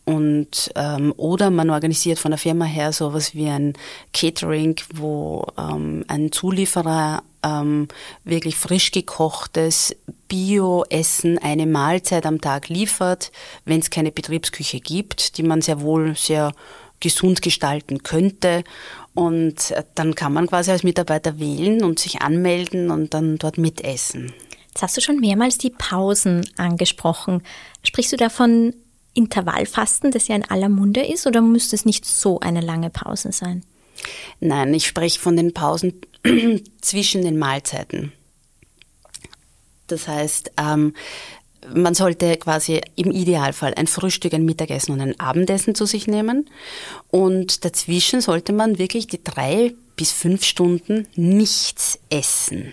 [0.04, 3.72] Und ähm, oder man organisiert von der Firma her sowas wie ein
[4.14, 7.88] Catering, wo ähm, ein Zulieferer ähm,
[8.24, 9.94] wirklich frisch gekochtes
[10.28, 13.32] Bio-Essen eine Mahlzeit am Tag liefert,
[13.64, 16.52] wenn es keine Betriebsküche gibt, die man sehr wohl sehr
[17.00, 18.64] gesund gestalten könnte.
[19.14, 23.58] Und äh, dann kann man quasi als Mitarbeiter wählen und sich anmelden und dann dort
[23.58, 24.32] mitessen.
[24.68, 27.42] Jetzt hast du schon mehrmals die Pausen angesprochen.
[27.82, 28.74] Sprichst du davon
[29.14, 33.32] Intervallfasten, das ja in aller Munde ist, oder müsste es nicht so eine lange Pause
[33.32, 33.64] sein?
[34.40, 36.00] Nein, ich spreche von den Pausen
[36.80, 38.12] zwischen den Mahlzeiten.
[39.86, 40.94] Das heißt, ähm,
[41.74, 46.48] man sollte quasi im Idealfall ein Frühstück, ein Mittagessen und ein Abendessen zu sich nehmen.
[47.10, 52.72] Und dazwischen sollte man wirklich die drei bis fünf Stunden nichts essen.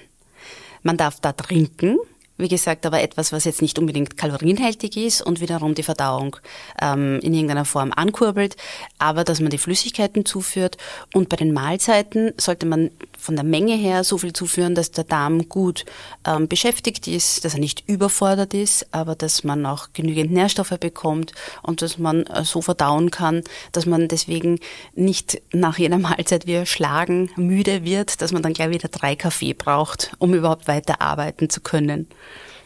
[0.84, 1.98] Man darf da trinken,
[2.38, 6.38] wie gesagt, aber etwas, was jetzt nicht unbedingt kalorienhaltig ist und wiederum die Verdauung
[6.82, 8.58] ähm, in irgendeiner Form ankurbelt,
[8.98, 10.78] aber dass man die Flüssigkeiten zuführt.
[11.14, 12.92] Und bei den Mahlzeiten sollte man
[13.26, 15.84] von der Menge her so viel zuführen, dass der Darm gut
[16.26, 21.34] ähm, beschäftigt ist, dass er nicht überfordert ist, aber dass man auch genügend Nährstoffe bekommt
[21.64, 24.60] und dass man äh, so verdauen kann, dass man deswegen
[24.94, 29.54] nicht nach jeder Mahlzeit wie schlagen müde wird, dass man dann gleich wieder drei Kaffee
[29.54, 32.08] braucht, um überhaupt weiter arbeiten zu können.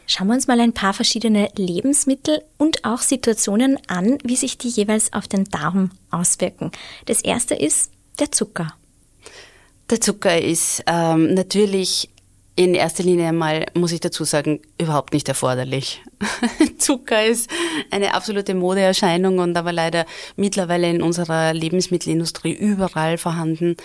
[0.07, 4.69] Schauen wir uns mal ein paar verschiedene Lebensmittel und auch Situationen an, wie sich die
[4.69, 6.71] jeweils auf den Darm auswirken.
[7.05, 8.73] Das erste ist der Zucker.
[9.89, 12.09] Der Zucker ist ähm, natürlich
[12.55, 16.03] in erster Linie einmal, muss ich dazu sagen, überhaupt nicht erforderlich.
[16.77, 17.49] Zucker ist
[17.89, 23.77] eine absolute Modeerscheinung und aber leider mittlerweile in unserer Lebensmittelindustrie überall vorhanden.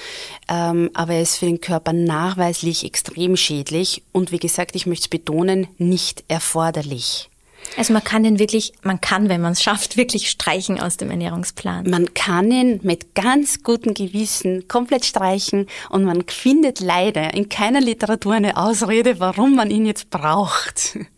[0.48, 5.04] Ähm, aber er ist für den Körper nachweislich extrem schädlich und wie gesagt, ich möchte
[5.04, 7.30] es betonen, nicht erforderlich.
[7.76, 11.10] Also man kann den wirklich, man kann, wenn man es schafft, wirklich streichen aus dem
[11.10, 11.88] Ernährungsplan.
[11.88, 17.80] Man kann ihn mit ganz gutem Gewissen komplett streichen und man findet leider in keiner
[17.80, 20.98] Literatur eine Ausrede, warum man ihn jetzt braucht.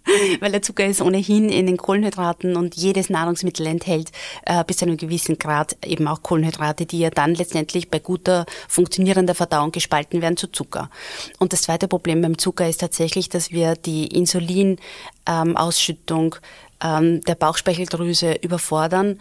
[0.40, 4.12] Weil der Zucker ist ohnehin in den Kohlenhydraten und jedes Nahrungsmittel enthält
[4.44, 8.46] äh, bis zu einem gewissen Grad eben auch Kohlenhydrate, die ja dann letztendlich bei guter
[8.68, 10.90] funktionierender Verdauung gespalten werden zu Zucker.
[11.40, 16.40] Und das zweite Problem beim Zucker ist tatsächlich, dass wir die Insulinausschüttung ähm,
[16.82, 19.18] der Bauchspeicheldrüse überfordern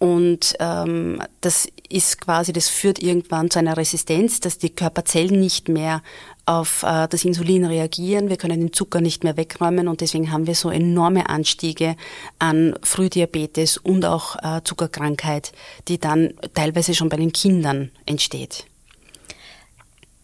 [0.00, 5.68] und ähm, das ist quasi, das führt irgendwann zu einer Resistenz, dass die Körperzellen nicht
[5.68, 6.02] mehr
[6.46, 8.30] auf äh, das Insulin reagieren.
[8.30, 11.96] Wir können den Zucker nicht mehr wegräumen und deswegen haben wir so enorme Anstiege
[12.38, 15.52] an Frühdiabetes und auch äh, Zuckerkrankheit,
[15.86, 18.64] die dann teilweise schon bei den Kindern entsteht.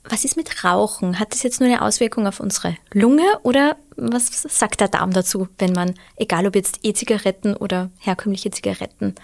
[0.09, 1.19] Was ist mit Rauchen?
[1.19, 5.49] Hat das jetzt nur eine Auswirkung auf unsere Lunge oder was sagt der Darm dazu,
[5.59, 9.15] wenn man, egal ob jetzt E-Zigaretten oder herkömmliche Zigaretten,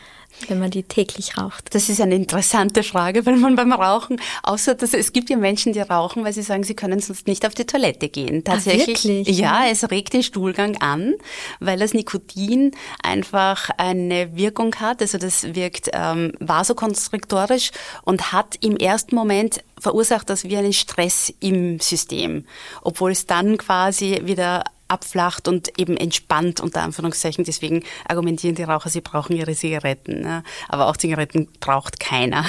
[0.49, 1.75] wenn man die täglich raucht?
[1.75, 5.73] Das ist eine interessante Frage, weil man beim Rauchen, außer dass es gibt ja Menschen,
[5.73, 8.45] die rauchen, weil sie sagen, sie können sonst nicht auf die Toilette gehen.
[8.45, 8.99] Tatsächlich.
[8.99, 9.38] Ach, wirklich?
[9.38, 11.14] Ja, es regt den Stuhlgang an,
[11.61, 15.01] weil das Nikotin einfach eine Wirkung hat.
[15.01, 17.71] Also das wirkt ähm, vasokonstriktorisch
[18.05, 22.47] und hat im ersten Moment verursacht das wie einen Stress im System,
[22.83, 27.44] obwohl es dann quasi wieder abflacht und eben entspannt, unter Anführungszeichen.
[27.44, 30.20] Deswegen argumentieren die Raucher, sie brauchen ihre Zigaretten.
[30.20, 30.44] Ne?
[30.68, 32.44] Aber auch Zigaretten braucht keiner.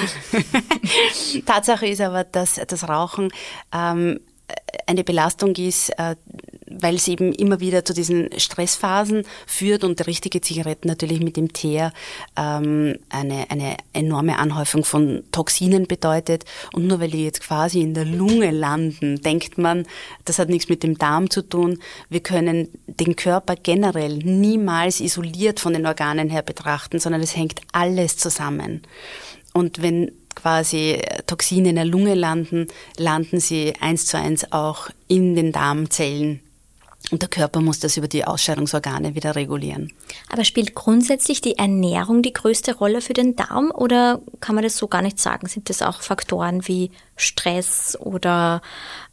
[1.46, 3.32] Tatsache ist aber, dass das Rauchen
[3.72, 4.20] ähm,
[4.86, 6.16] eine Belastung ist, äh,
[6.80, 11.36] weil es eben immer wieder zu diesen Stressphasen führt und der richtige Zigaretten natürlich mit
[11.36, 11.92] dem Teer
[12.36, 16.44] ähm, eine, eine enorme Anhäufung von Toxinen bedeutet.
[16.72, 19.86] Und nur weil die jetzt quasi in der Lunge landen, denkt man,
[20.24, 21.78] das hat nichts mit dem Darm zu tun.
[22.08, 27.60] Wir können den Körper generell niemals isoliert von den Organen her betrachten, sondern es hängt
[27.72, 28.82] alles zusammen.
[29.52, 32.66] Und wenn quasi Toxine in der Lunge landen,
[32.98, 36.40] landen sie eins zu eins auch in den Darmzellen
[37.10, 39.92] und der Körper muss das über die Ausscheidungsorgane wieder regulieren.
[40.30, 44.78] Aber spielt grundsätzlich die Ernährung die größte Rolle für den Darm oder kann man das
[44.78, 45.46] so gar nicht sagen?
[45.46, 48.62] Sind das auch Faktoren wie Stress oder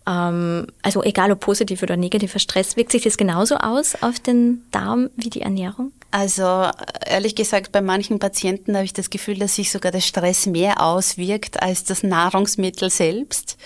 [0.07, 4.63] ähm, also egal ob positiv oder negativer Stress, wirkt sich das genauso aus auf den
[4.71, 5.91] Darm wie die Ernährung?
[6.11, 6.69] Also
[7.05, 10.81] ehrlich gesagt, bei manchen Patienten habe ich das Gefühl, dass sich sogar der Stress mehr
[10.81, 13.57] auswirkt als das Nahrungsmittel selbst.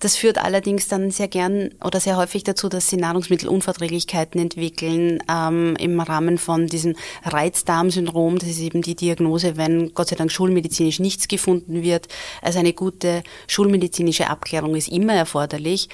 [0.00, 5.74] Das führt allerdings dann sehr gern oder sehr häufig dazu, dass sie Nahrungsmittelunverträglichkeiten entwickeln ähm,
[5.80, 8.38] im Rahmen von diesem Reizdarmsyndrom.
[8.38, 12.08] Das ist eben die Diagnose, wenn Gott sei Dank schulmedizinisch nichts gefunden wird.
[12.42, 15.88] Also eine gute schulmedizinische Abklärung ist immer erforderlich.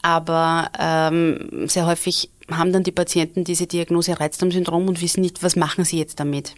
[0.00, 5.56] Aber ähm, sehr häufig haben dann die Patienten diese Diagnose Reizdarmsyndrom und wissen nicht, was
[5.56, 6.54] machen sie jetzt damit.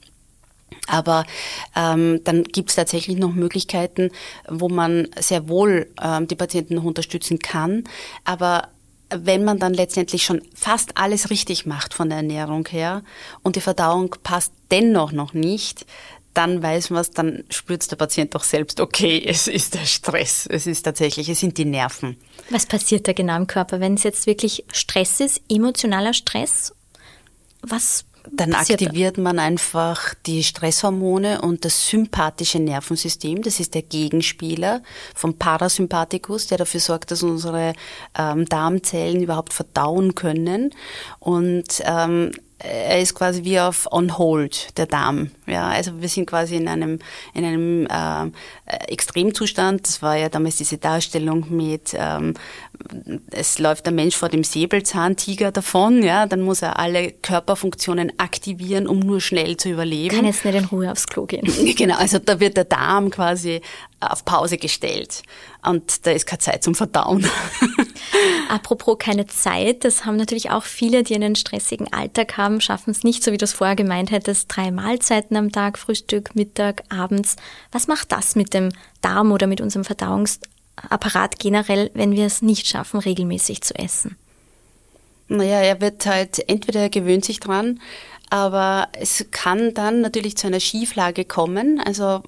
[0.87, 1.25] Aber
[1.77, 4.11] ähm, dann gibt es tatsächlich noch Möglichkeiten,
[4.49, 7.85] wo man sehr wohl ähm, die Patienten noch unterstützen kann.
[8.25, 8.68] Aber
[9.11, 13.03] wenn man dann letztendlich schon fast alles richtig macht von der Ernährung her
[13.42, 15.87] und die Verdauung passt dennoch noch nicht,
[16.35, 20.47] dann weiß man es, dann spürt der Patient doch selbst, okay, es ist der Stress,
[20.47, 22.16] es ist tatsächlich, es sind die Nerven.
[22.51, 26.75] Was passiert da genau im Körper, wenn es jetzt wirklich Stress ist, emotionaler Stress?
[27.62, 33.42] Was dann aktiviert man einfach die Stresshormone und das sympathische Nervensystem.
[33.42, 34.83] Das ist der Gegenspieler
[35.14, 37.75] vom Parasympathikus, der dafür sorgt, dass unsere
[38.18, 40.75] ähm, Darmzellen überhaupt verdauen können.
[41.18, 45.31] Und ähm, er ist quasi wie auf on hold, der Darm.
[45.47, 46.99] Ja, also wir sind quasi in einem,
[47.35, 48.31] in einem äh,
[48.88, 49.87] Extremzustand.
[49.87, 52.35] Das war ja damals diese Darstellung mit, ähm,
[53.31, 58.87] es läuft der Mensch vor dem Säbelzahntiger davon, ja, dann muss er alle Körperfunktionen aktivieren,
[58.87, 60.17] um nur schnell zu überleben.
[60.17, 61.45] Kann jetzt nicht in Ruhe aufs Klo gehen.
[61.77, 63.61] Genau, also da wird der Darm quasi
[64.01, 65.23] auf Pause gestellt
[65.67, 67.27] und da ist keine Zeit zum Verdauen.
[68.49, 73.03] Apropos keine Zeit, das haben natürlich auch viele, die einen stressigen Alltag haben, schaffen es
[73.03, 77.37] nicht, so wie du es vorher gemeint hättest, drei Mahlzeiten am Tag, Frühstück, Mittag, abends.
[77.73, 79.85] Was macht das mit dem Darm oder mit unserem
[80.77, 84.17] Verdauungsapparat generell, wenn wir es nicht schaffen, regelmäßig zu essen?
[85.29, 87.81] Naja, er wird halt, entweder er gewöhnt sich dran,
[88.31, 91.81] aber es kann dann natürlich zu einer Schieflage kommen.
[91.85, 92.23] Also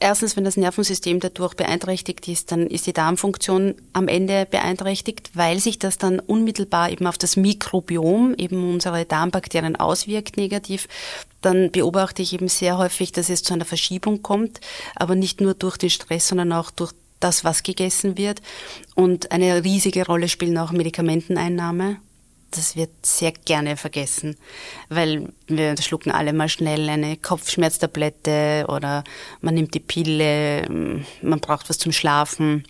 [0.00, 5.60] erstens, wenn das Nervensystem dadurch beeinträchtigt ist, dann ist die Darmfunktion am Ende beeinträchtigt, weil
[5.60, 10.88] sich das dann unmittelbar eben auf das Mikrobiom, eben unsere Darmbakterien auswirkt negativ.
[11.40, 14.60] Dann beobachte ich eben sehr häufig, dass es zu einer Verschiebung kommt,
[14.96, 16.92] aber nicht nur durch den Stress, sondern auch durch
[17.24, 18.42] das, was gegessen wird.
[18.94, 21.96] Und eine riesige Rolle spielen auch Medikamenteneinnahme
[22.56, 24.36] das wird sehr gerne vergessen,
[24.88, 29.04] weil wir schlucken alle mal schnell eine Kopfschmerztablette oder
[29.40, 32.64] man nimmt die Pille, man braucht was zum Schlafen.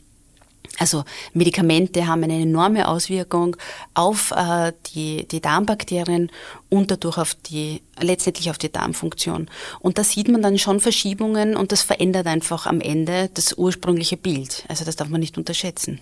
[0.79, 3.57] Also Medikamente haben eine enorme Auswirkung
[3.95, 6.31] auf äh, die, die Darmbakterien
[6.69, 9.49] und dadurch auf die, letztendlich auf die Darmfunktion.
[9.81, 14.17] Und da sieht man dann schon Verschiebungen und das verändert einfach am Ende das ursprüngliche
[14.17, 14.65] Bild.
[14.69, 16.01] Also das darf man nicht unterschätzen.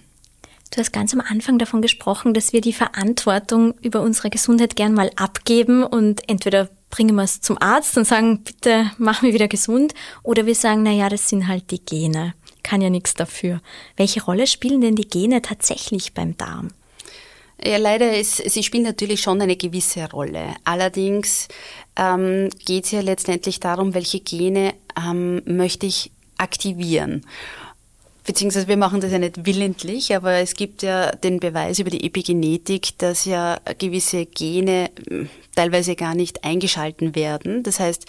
[0.71, 4.95] Du hast ganz am Anfang davon gesprochen, dass wir die Verantwortung über unsere Gesundheit gern
[4.95, 9.49] mal abgeben und entweder bringen wir es zum Arzt und sagen, bitte mach mich wieder
[9.49, 12.35] gesund, oder wir sagen, na ja, das sind halt die Gene.
[12.63, 13.61] Kann ja nichts dafür.
[13.97, 16.69] Welche Rolle spielen denn die Gene tatsächlich beim Darm?
[17.65, 20.57] Ja, leider ist, sie spielen natürlich schon eine gewisse Rolle.
[20.65, 21.49] Allerdings
[21.97, 27.25] ähm, geht es ja letztendlich darum, welche Gene ähm, möchte ich aktivieren
[28.25, 32.05] beziehungsweise wir machen das ja nicht willentlich, aber es gibt ja den Beweis über die
[32.05, 37.63] Epigenetik, dass ja gewisse Gene hm, teilweise gar nicht eingeschalten werden.
[37.63, 38.07] Das heißt,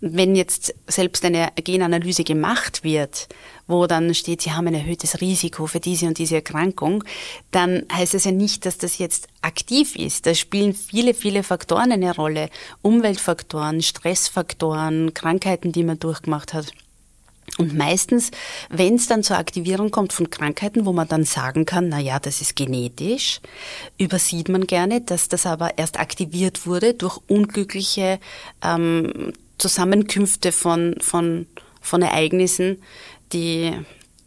[0.00, 3.28] wenn jetzt selbst eine Genanalyse gemacht wird,
[3.66, 7.04] wo dann steht, Sie haben ein erhöhtes Risiko für diese und diese Erkrankung,
[7.50, 10.26] dann heißt es ja nicht, dass das jetzt aktiv ist.
[10.26, 12.48] Da spielen viele, viele Faktoren eine Rolle.
[12.82, 16.72] Umweltfaktoren, Stressfaktoren, Krankheiten, die man durchgemacht hat.
[17.58, 18.32] Und meistens,
[18.68, 22.18] wenn es dann zur Aktivierung kommt von Krankheiten, wo man dann sagen kann, na ja,
[22.18, 23.40] das ist genetisch,
[23.98, 28.18] übersieht man gerne, dass das aber erst aktiviert wurde durch unglückliche
[28.62, 31.46] ähm, Zusammenkünfte von, von,
[31.80, 32.82] von Ereignissen,
[33.32, 33.72] die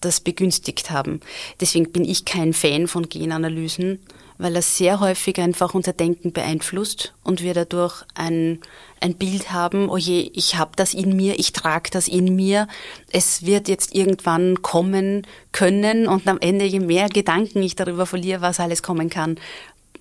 [0.02, 1.20] das begünstigt haben.
[1.60, 4.00] Deswegen bin ich kein Fan von Genanalysen,
[4.38, 8.60] weil er sehr häufig einfach unser Denken beeinflusst und wir dadurch ein,
[9.02, 12.70] ein Bild haben, oh je, ich habe das in mir, ich trage das in mir,
[13.12, 18.40] es wird jetzt irgendwann kommen können und am Ende, je mehr Gedanken ich darüber verliere,
[18.40, 19.38] was alles kommen kann,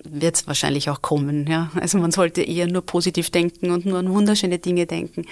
[0.05, 1.45] wird es wahrscheinlich auch kommen.
[1.47, 1.69] Ja?
[1.75, 5.25] Also man sollte eher nur positiv denken und nur an wunderschöne Dinge denken,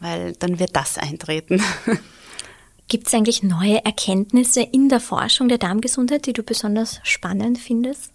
[0.00, 1.62] weil dann wird das eintreten.
[2.88, 8.12] Gibt es eigentlich neue Erkenntnisse in der Forschung der Darmgesundheit, die du besonders spannend findest?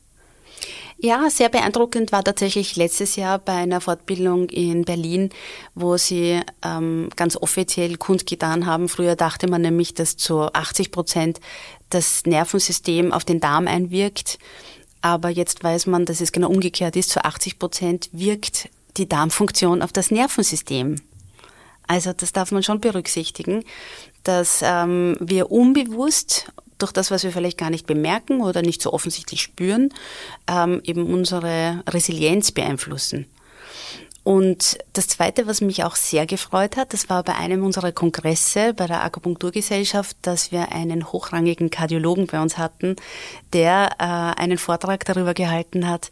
[0.98, 5.32] Ja, sehr beeindruckend war tatsächlich letztes Jahr bei einer Fortbildung in Berlin,
[5.74, 8.88] wo sie ähm, ganz offiziell kundgetan haben.
[8.88, 11.40] Früher dachte man nämlich, dass zu 80 Prozent
[11.90, 14.38] das Nervensystem auf den Darm einwirkt.
[15.02, 17.10] Aber jetzt weiß man, dass es genau umgekehrt ist.
[17.10, 20.98] Zu 80 Prozent wirkt die Darmfunktion auf das Nervensystem.
[21.88, 23.66] Also das darf man schon berücksichtigen,
[24.24, 28.94] dass ähm, wir unbewusst durch das, was wir vielleicht gar nicht bemerken oder nicht so
[28.94, 29.90] offensichtlich spüren,
[30.48, 33.28] ähm, eben unsere Resilienz beeinflussen.
[34.24, 38.74] Und das Zweite, was mich auch sehr gefreut hat, das war bei einem unserer Kongresse
[38.76, 42.98] bei der Akupunkturgesellschaft, dass wir einen hochrangigen Kardiologen bei uns hatten,
[43.54, 46.12] der äh, einen Vortrag darüber gehalten hat,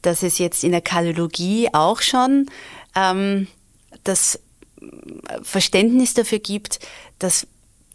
[0.00, 2.46] dass es jetzt in der Kardiologie auch schon
[2.96, 3.46] ähm,
[4.04, 4.40] das
[5.42, 6.80] Verständnis dafür gibt,
[7.18, 7.46] dass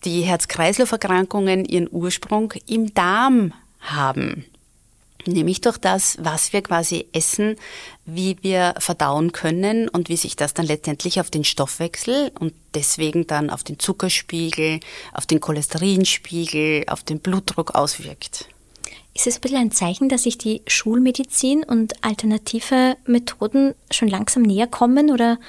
[0.04, 4.46] die Herz-Kreislauf-Erkrankungen ihren Ursprung im Darm haben.
[5.28, 7.56] Nämlich durch das, was wir quasi essen,
[8.06, 13.26] wie wir verdauen können und wie sich das dann letztendlich auf den Stoffwechsel und deswegen
[13.26, 14.82] dann auf den Zuckerspiegel,
[15.14, 18.48] auf den Cholesterinspiegel, auf den Blutdruck auswirkt.
[19.16, 24.44] Ist es ein bisschen ein Zeichen, dass sich die Schulmedizin und alternative Methoden schon langsam
[24.44, 25.40] näher kommen oder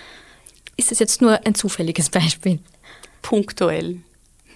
[0.77, 2.61] ist es jetzt nur ein zufälliges Beispiel?
[3.23, 4.01] Punktuell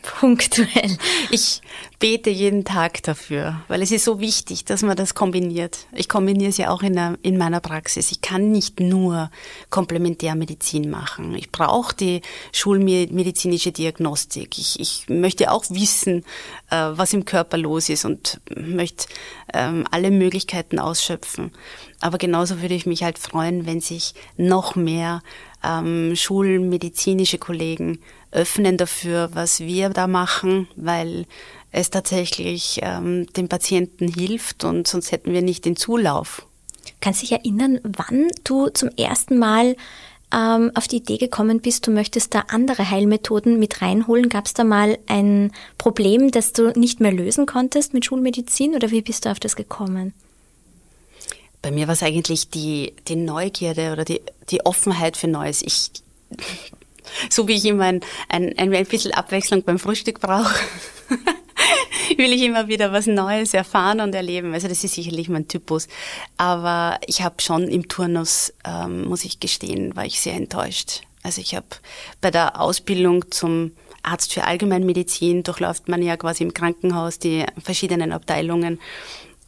[0.03, 0.97] Punktuell.
[1.31, 1.61] Ich
[1.99, 5.87] bete jeden Tag dafür, weil es ist so wichtig, dass man das kombiniert.
[5.93, 8.11] Ich kombiniere es ja auch in, der, in meiner Praxis.
[8.11, 9.31] Ich kann nicht nur
[9.69, 11.35] Komplementärmedizin machen.
[11.35, 14.57] Ich brauche die schulmedizinische Diagnostik.
[14.59, 16.25] Ich, ich möchte auch wissen,
[16.71, 19.07] äh, was im Körper los ist und möchte
[19.53, 21.53] ähm, alle Möglichkeiten ausschöpfen.
[22.01, 25.23] Aber genauso würde ich mich halt freuen, wenn sich noch mehr
[25.65, 27.99] ähm, schulmedizinische Kollegen
[28.33, 31.27] öffnen dafür, was wir da machen, weil
[31.73, 36.47] es tatsächlich ähm, dem Patienten hilft und sonst hätten wir nicht den Zulauf.
[37.01, 39.77] Kannst du dich erinnern, wann du zum ersten Mal
[40.33, 44.29] ähm, auf die Idee gekommen bist, du möchtest da andere Heilmethoden mit reinholen?
[44.29, 48.91] Gab es da mal ein Problem, das du nicht mehr lösen konntest mit Schulmedizin oder
[48.91, 50.13] wie bist du auf das gekommen?
[51.63, 55.63] Bei mir war es eigentlich die, die Neugierde oder die, die Offenheit für Neues.
[55.63, 55.91] Ich,
[57.29, 60.55] so wie ich immer ein, ein, ein bisschen Abwechslung beim Frühstück brauche,
[62.17, 64.55] will ich immer wieder was Neues erfahren und erleben.
[64.55, 65.89] Also das ist sicherlich mein Typus.
[66.37, 71.03] Aber ich habe schon im Turnus, ähm, muss ich gestehen, war ich sehr enttäuscht.
[71.23, 71.67] Also ich habe
[72.21, 78.13] bei der Ausbildung zum Arzt für Allgemeinmedizin durchläuft man ja quasi im Krankenhaus die verschiedenen
[78.13, 78.81] Abteilungen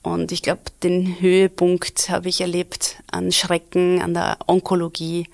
[0.02, 5.28] und ich glaube, den Höhepunkt habe ich erlebt an Schrecken, an der Onkologie,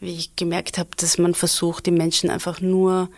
[0.00, 3.10] wie ich gemerkt habe, dass man versucht, die Menschen einfach nur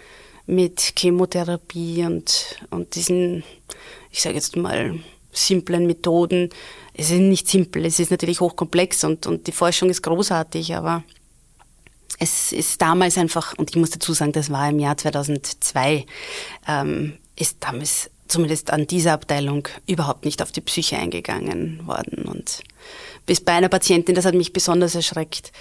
[0.46, 3.44] mit Chemotherapie und, und diesen,
[4.10, 4.98] ich sage jetzt mal,
[5.30, 6.50] simplen Methoden.
[6.94, 11.04] Es ist nicht simpel, es ist natürlich hochkomplex und, und die Forschung ist großartig, aber
[12.18, 16.06] es ist damals einfach, und ich muss dazu sagen, das war im Jahr 2002,
[16.68, 22.24] ähm, ist damals zumindest an dieser Abteilung überhaupt nicht auf die Psyche eingegangen worden.
[22.24, 22.62] Und
[23.26, 25.52] bis bei einer Patientin, das hat mich besonders erschreckt,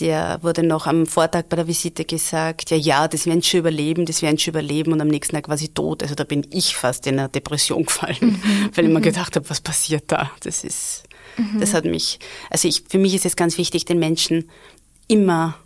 [0.00, 4.06] der wurde noch am Vortag bei der Visite gesagt, ja, ja, das werden schon überleben,
[4.06, 6.02] das werden schon überleben und am nächsten Tag quasi tot.
[6.02, 8.70] Also da bin ich fast in eine Depression gefallen, mhm.
[8.74, 9.02] weil ich mir mhm.
[9.02, 10.30] gedacht habe, was passiert da?
[10.42, 11.04] Das ist,
[11.36, 11.60] mhm.
[11.60, 12.18] das hat mich,
[12.50, 14.48] also ich, für mich ist es ganz wichtig, den Menschen
[15.08, 15.56] immer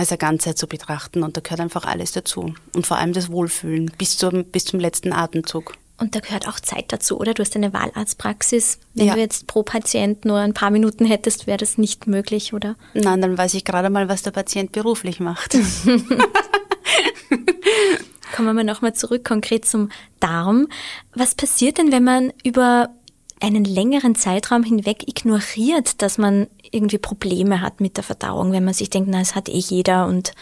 [0.00, 2.54] als eine Ganzheit zu betrachten und da gehört einfach alles dazu.
[2.74, 5.74] Und vor allem das Wohlfühlen bis zum, bis zum letzten Atemzug.
[5.98, 7.34] Und da gehört auch Zeit dazu, oder?
[7.34, 8.78] Du hast eine Wahlarztpraxis.
[8.94, 9.14] Wenn ja.
[9.14, 12.76] du jetzt pro Patient nur ein paar Minuten hättest, wäre das nicht möglich, oder?
[12.94, 15.52] Nein, dann weiß ich gerade mal, was der Patient beruflich macht.
[18.34, 19.90] Kommen wir mal nochmal zurück konkret zum
[20.20, 20.68] Darm.
[21.14, 22.88] Was passiert denn, wenn man über
[23.40, 28.74] einen längeren Zeitraum hinweg ignoriert, dass man irgendwie Probleme hat mit der Verdauung, wenn man
[28.74, 30.32] sich denkt, na, es hat eh jeder und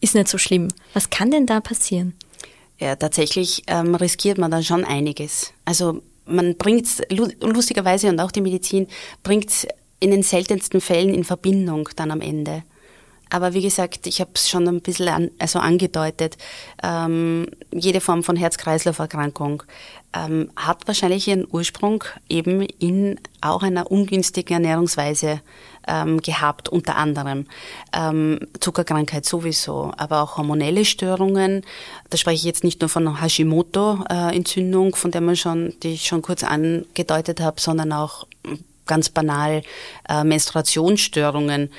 [0.00, 0.68] ist nicht so schlimm.
[0.94, 2.14] Was kann denn da passieren?
[2.78, 5.52] Ja, tatsächlich ähm, riskiert man dann schon einiges.
[5.64, 6.86] Also man bringt
[7.40, 8.86] lustigerweise und auch die Medizin
[9.22, 9.66] bringt
[10.00, 12.62] in den seltensten Fällen in Verbindung dann am Ende.
[13.30, 16.36] Aber wie gesagt, ich habe es schon ein bisschen an, also angedeutet,
[16.82, 19.62] ähm, jede Form von Herz-Kreislauf-Erkrankung
[20.14, 25.40] ähm, hat wahrscheinlich ihren Ursprung eben in auch einer ungünstigen Ernährungsweise
[25.86, 27.46] ähm, gehabt, unter anderem.
[27.92, 31.64] Ähm, Zuckerkrankheit sowieso, aber auch hormonelle Störungen.
[32.10, 36.22] Da spreche ich jetzt nicht nur von Hashimoto-Entzündung, von der man schon, die ich schon
[36.22, 38.26] kurz angedeutet habe, sondern auch
[38.88, 39.62] ganz banal
[40.08, 41.70] äh, Menstruationsstörungen,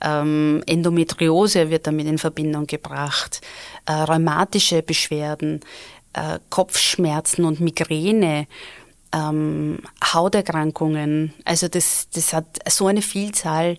[0.00, 3.40] ähm, Endometriose wird damit in Verbindung gebracht,
[3.86, 5.60] äh, rheumatische Beschwerden,
[6.12, 8.46] äh, Kopfschmerzen und Migräne,
[9.12, 11.34] ähm, Hauterkrankungen.
[11.44, 13.78] Also das, das hat so eine Vielzahl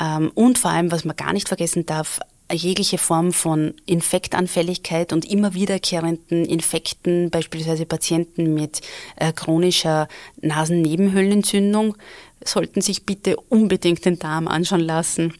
[0.00, 2.20] ähm, und vor allem, was man gar nicht vergessen darf,
[2.50, 8.80] jegliche Form von Infektanfälligkeit und immer wiederkehrenden Infekten, beispielsweise Patienten mit
[9.16, 10.08] äh, chronischer
[10.40, 11.96] Nasennebenhöhlenentzündung,
[12.44, 15.34] sollten sich bitte unbedingt den Darm anschauen lassen,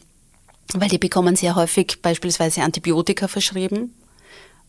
[0.74, 3.94] weil die bekommen sehr häufig beispielsweise Antibiotika verschrieben.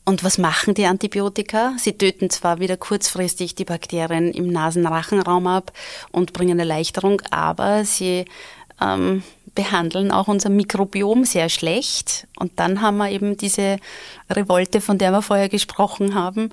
[0.05, 1.73] Und was machen die Antibiotika?
[1.77, 5.71] Sie töten zwar wieder kurzfristig die Bakterien im Nasenrachenraum ab
[6.11, 8.25] und bringen Erleichterung, aber sie
[8.82, 9.23] ähm,
[9.55, 12.27] behandeln auch unser Mikrobiom sehr schlecht.
[12.38, 13.77] Und dann haben wir eben diese
[14.30, 16.49] Revolte, von der wir vorher gesprochen haben.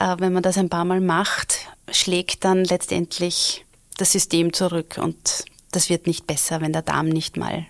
[0.00, 1.58] Äh, wenn man das ein paar Mal macht,
[1.90, 3.65] schlägt dann letztendlich
[3.96, 7.66] das System zurück und das wird nicht besser, wenn der Darm nicht mal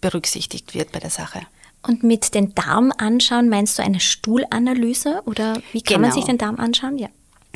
[0.00, 1.40] berücksichtigt wird bei der Sache.
[1.82, 6.08] Und mit den Darm anschauen, meinst du eine Stuhlanalyse oder wie kann genau.
[6.08, 6.96] man sich den Darm anschauen?
[6.96, 7.08] Ja.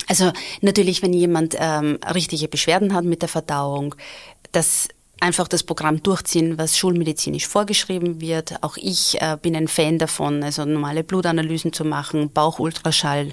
[0.06, 3.94] Also natürlich, wenn jemand ähm, richtige Beschwerden hat mit der Verdauung,
[4.52, 4.88] das
[5.20, 8.62] einfach das Programm durchziehen, was schulmedizinisch vorgeschrieben wird.
[8.62, 13.32] Auch ich äh, bin ein Fan davon, also normale Blutanalysen zu machen, Bauchultraschall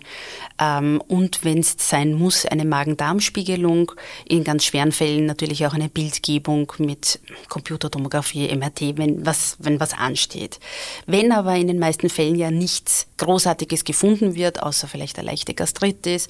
[0.59, 3.91] ähm, und wenn es sein muss, eine Magen-Darm-Spiegelung.
[4.25, 7.19] In ganz schweren Fällen natürlich auch eine Bildgebung mit
[7.49, 10.59] Computertomographie, MRT, wenn was, wenn was ansteht.
[11.05, 15.53] Wenn aber in den meisten Fällen ja nichts Großartiges gefunden wird, außer vielleicht eine leichte
[15.53, 16.27] Gastritis,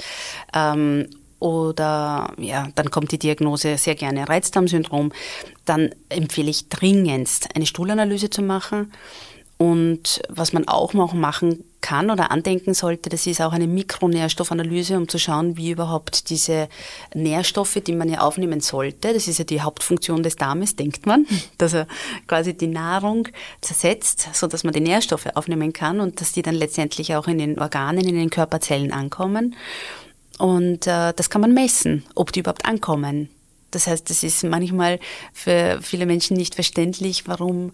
[0.54, 1.08] ähm,
[1.40, 5.12] oder ja, dann kommt die Diagnose sehr gerne Reizdarmsyndrom,
[5.66, 8.92] dann empfehle ich dringendst eine Stuhlanalyse zu machen.
[9.58, 14.98] Und was man auch noch machen kann oder andenken sollte, das ist auch eine Mikronährstoffanalyse,
[14.98, 16.68] um zu schauen, wie überhaupt diese
[17.14, 21.26] Nährstoffe, die man ja aufnehmen sollte, das ist ja die Hauptfunktion des Darmes, denkt man,
[21.58, 21.88] dass er
[22.28, 23.30] quasi die Nahrung
[23.62, 27.38] zersetzt, so dass man die Nährstoffe aufnehmen kann und dass die dann letztendlich auch in
[27.38, 29.56] den Organen, in den Körperzellen ankommen.
[30.38, 33.30] Und äh, das kann man messen, ob die überhaupt ankommen.
[33.76, 35.00] Das heißt, es ist manchmal
[35.34, 37.74] für viele Menschen nicht verständlich, warum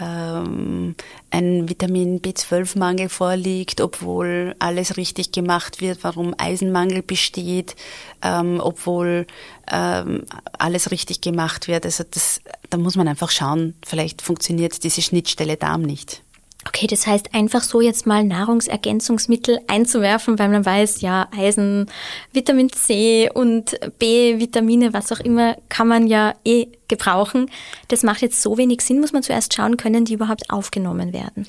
[0.00, 0.94] ähm,
[1.30, 7.76] ein Vitamin B12-Mangel vorliegt, obwohl alles richtig gemacht wird, warum Eisenmangel besteht,
[8.22, 9.26] ähm, obwohl
[9.70, 10.24] ähm,
[10.58, 11.84] alles richtig gemacht wird.
[11.84, 12.40] Also das,
[12.70, 16.22] da muss man einfach schauen, vielleicht funktioniert diese Schnittstelle Darm nicht.
[16.66, 21.86] Okay, das heißt einfach so jetzt mal Nahrungsergänzungsmittel einzuwerfen, weil man weiß, ja, Eisen,
[22.32, 27.50] Vitamin C und B-Vitamine, was auch immer, kann man ja eh gebrauchen.
[27.88, 31.48] Das macht jetzt so wenig Sinn, muss man zuerst schauen, können die überhaupt aufgenommen werden?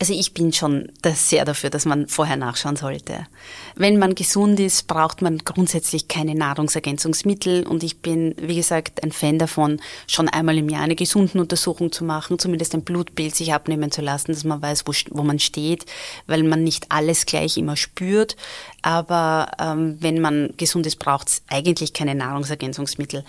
[0.00, 3.26] Also ich bin schon sehr dafür, dass man vorher nachschauen sollte.
[3.74, 9.12] Wenn man gesund ist, braucht man grundsätzlich keine Nahrungsergänzungsmittel und ich bin, wie gesagt, ein
[9.12, 13.52] Fan davon, schon einmal im Jahr eine gesunden Untersuchung zu machen, zumindest ein Blutbild sich
[13.52, 15.84] abnehmen zu lassen, dass man weiß, wo, wo man steht,
[16.26, 18.36] weil man nicht alles gleich immer spürt.
[18.82, 23.24] Aber ähm, wenn man gesund ist, braucht es eigentlich keine Nahrungsergänzungsmittel.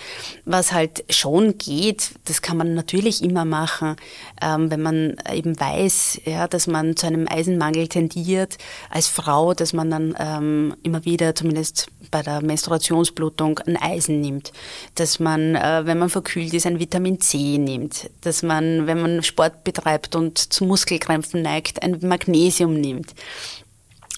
[0.45, 3.95] Was halt schon geht, das kann man natürlich immer machen,
[4.41, 8.57] ähm, wenn man eben weiß, ja, dass man zu einem Eisenmangel tendiert
[8.89, 14.51] als Frau, dass man dann ähm, immer wieder, zumindest bei der Menstruationsblutung, ein Eisen nimmt.
[14.95, 18.09] Dass man, äh, wenn man verkühlt ist, ein Vitamin C nimmt.
[18.21, 23.13] Dass man, wenn man Sport betreibt und zu Muskelkrämpfen neigt, ein Magnesium nimmt.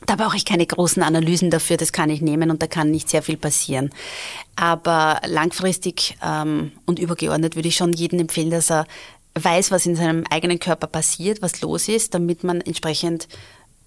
[0.05, 3.09] Da brauche ich keine großen Analysen dafür, das kann ich nehmen und da kann nicht
[3.09, 3.89] sehr viel passieren.
[4.55, 8.85] Aber langfristig ähm, und übergeordnet würde ich schon jedem empfehlen, dass er
[9.35, 13.27] weiß, was in seinem eigenen Körper passiert, was los ist, damit man entsprechend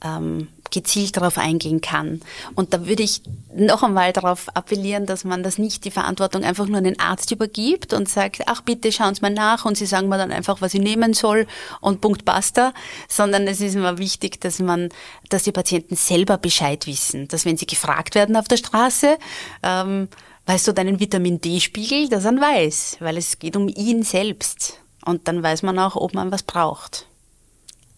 [0.02, 2.20] ähm, gezielt darauf eingehen kann.
[2.54, 3.22] Und da würde ich
[3.54, 7.30] noch einmal darauf appellieren, dass man das nicht die Verantwortung einfach nur an den Arzt
[7.30, 10.60] übergibt und sagt, ach bitte schauen Sie mal nach und Sie sagen mir dann einfach,
[10.60, 11.46] was ich nehmen soll
[11.80, 12.72] und Punkt basta,
[13.08, 14.90] sondern es ist immer wichtig, dass man,
[15.28, 19.18] dass die Patienten selber Bescheid wissen, dass wenn sie gefragt werden auf der Straße,
[19.62, 20.08] ähm,
[20.46, 24.78] weißt du deinen Vitamin D-Spiegel, dass er weiß, weil es geht um ihn selbst.
[25.04, 27.06] Und dann weiß man auch, ob man was braucht.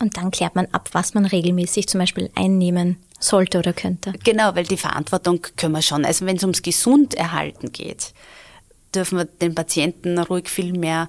[0.00, 4.12] Und dann klärt man ab, was man regelmäßig zum Beispiel einnehmen sollte oder könnte.
[4.24, 6.04] Genau, weil die Verantwortung können wir schon.
[6.04, 8.12] Also wenn es ums Gesunderhalten geht,
[8.94, 11.08] dürfen wir den Patienten ruhig viel mehr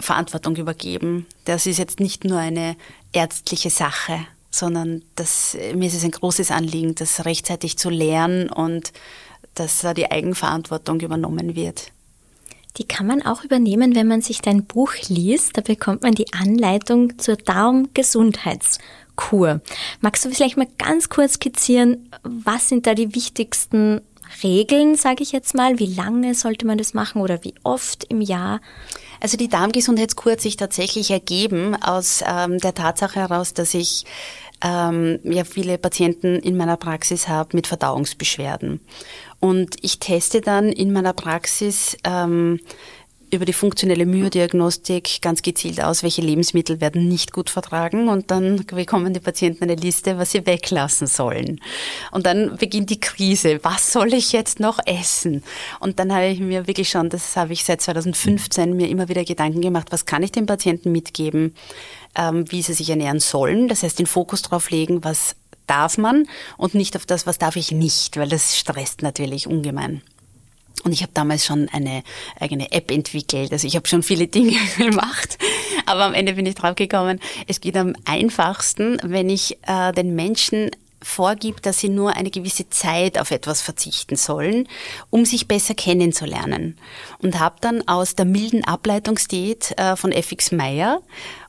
[0.00, 1.26] Verantwortung übergeben.
[1.44, 2.76] Das ist jetzt nicht nur eine
[3.12, 8.92] ärztliche Sache, sondern das, mir ist es ein großes Anliegen, das rechtzeitig zu lernen und
[9.54, 11.92] dass da die Eigenverantwortung übernommen wird.
[12.78, 15.58] Die kann man auch übernehmen, wenn man sich dein Buch liest.
[15.58, 19.60] Da bekommt man die Anleitung zur Darmgesundheitskur.
[20.00, 24.00] Magst du vielleicht mal ganz kurz skizzieren, was sind da die wichtigsten
[24.42, 25.78] Regeln, sage ich jetzt mal?
[25.78, 28.62] Wie lange sollte man das machen oder wie oft im Jahr?
[29.20, 34.04] Also die Darmgesundheitskur hat sich tatsächlich ergeben aus ähm, der Tatsache heraus, dass ich
[34.64, 38.80] ähm, ja viele Patienten in meiner Praxis habe mit Verdauungsbeschwerden.
[39.42, 42.60] Und ich teste dann in meiner Praxis ähm,
[43.32, 48.64] über die funktionelle Myodiagnostik ganz gezielt aus, welche Lebensmittel werden nicht gut vertragen und dann
[48.66, 51.60] bekommen die Patienten eine Liste, was sie weglassen sollen.
[52.12, 53.58] Und dann beginnt die Krise.
[53.64, 55.42] Was soll ich jetzt noch essen?
[55.80, 59.24] Und dann habe ich mir wirklich schon, das habe ich seit 2015 mir immer wieder
[59.24, 61.56] Gedanken gemacht, was kann ich den Patienten mitgeben,
[62.14, 63.66] ähm, wie sie sich ernähren sollen.
[63.66, 65.34] Das heißt, den Fokus darauf legen, was
[65.72, 70.02] darf man und nicht auf das, was darf ich nicht, weil das stresst natürlich ungemein.
[70.84, 72.02] Und ich habe damals schon eine
[72.38, 73.52] eigene App entwickelt.
[73.52, 75.38] Also ich habe schon viele Dinge gemacht,
[75.86, 80.70] aber am Ende bin ich draufgekommen, es geht am einfachsten, wenn ich äh, den Menschen
[81.00, 84.68] vorgibt, dass sie nur eine gewisse Zeit auf etwas verzichten sollen,
[85.10, 86.76] um sich besser kennenzulernen.
[87.20, 91.00] Und habe dann aus der milden Ableitungsdiät äh, von FX Meyer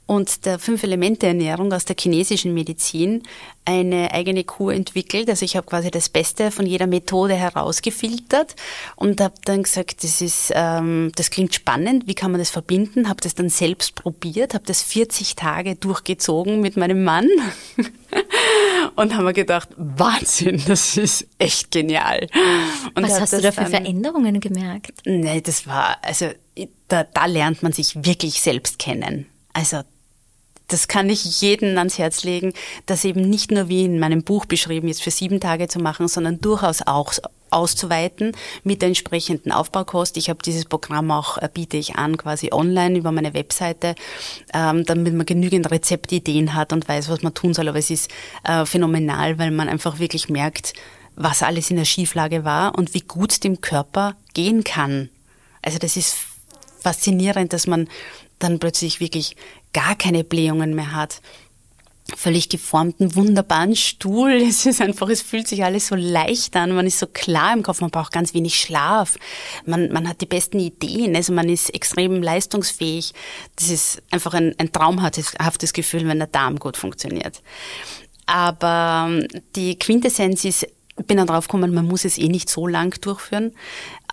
[0.06, 3.24] und der Fünf-Elemente-Ernährung aus der chinesischen Medizin
[3.66, 5.30] eine eigene Kur entwickelt.
[5.30, 8.56] Also ich habe quasi das Beste von jeder Methode herausgefiltert
[8.97, 12.06] und habe dann gesagt, das ist, ähm, das klingt spannend.
[12.06, 13.08] Wie kann man das verbinden?
[13.08, 17.30] Habe das dann selbst probiert, habe das 40 Tage durchgezogen mit meinem Mann
[18.95, 22.28] und haben mir gedacht, Wahnsinn, das ist echt genial.
[22.95, 25.01] Und Was hast du da für Veränderungen gemerkt?
[25.06, 26.28] Nee, das war, also
[26.89, 29.28] da, da lernt man sich wirklich selbst kennen.
[29.54, 29.84] Also
[30.68, 32.53] das kann ich jedem ans Herz legen,
[32.86, 36.07] das eben nicht nur wie in meinem Buch beschrieben ist, für sieben Tage zu machen,
[36.07, 37.14] sondern durchaus auch
[37.53, 38.32] auszuweiten
[38.64, 40.18] mit der entsprechenden Aufbaukost.
[40.18, 43.95] Ich habe dieses Programm auch, äh, biete ich an, quasi online über meine Webseite,
[44.53, 47.70] ähm, damit man genügend Rezeptideen hat und weiß, was man tun soll.
[47.70, 48.09] Aber es ist
[48.43, 50.74] äh, phänomenal, weil man einfach wirklich merkt,
[51.16, 55.09] was alles in der Schieflage war und wie gut dem Körper gehen kann.
[55.61, 56.18] Also das ist
[56.80, 57.88] faszinierend, dass man
[58.39, 59.36] dann plötzlich wirklich
[59.74, 61.22] gar keine Blähungen mehr hat.
[62.16, 64.32] Völlig geformten, wunderbaren Stuhl.
[64.48, 66.76] Es ist einfach, es fühlt sich alles so leicht an.
[66.76, 69.18] Man ist so klar im Kopf, man braucht ganz wenig Schlaf.
[69.66, 73.14] Man, man hat die besten Ideen, also man ist extrem leistungsfähig.
[73.56, 77.42] Das ist einfach ein, ein traumhaftes Gefühl, wenn der Darm gut funktioniert.
[78.26, 80.68] Aber ähm, die Quintessenz ist
[81.08, 83.54] bin dann drauf gekommen, man muss es eh nicht so lang durchführen,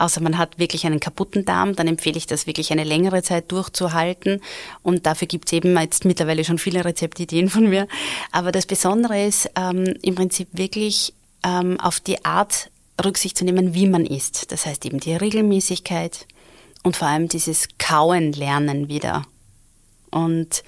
[0.01, 3.53] außer man hat wirklich einen kaputten Darm, dann empfehle ich das wirklich eine längere Zeit
[3.53, 4.41] durchzuhalten
[4.83, 7.87] und dafür gibt es eben jetzt mittlerweile schon viele Rezeptideen von mir.
[8.33, 11.13] Aber das Besondere ist ähm, im Prinzip wirklich
[11.45, 12.71] ähm, auf die Art
[13.05, 14.53] Rücksicht zu nehmen, wie man isst.
[14.53, 16.27] Das heißt eben die Regelmäßigkeit
[16.83, 19.27] und vor allem dieses Kauen lernen wieder.
[20.11, 20.65] Und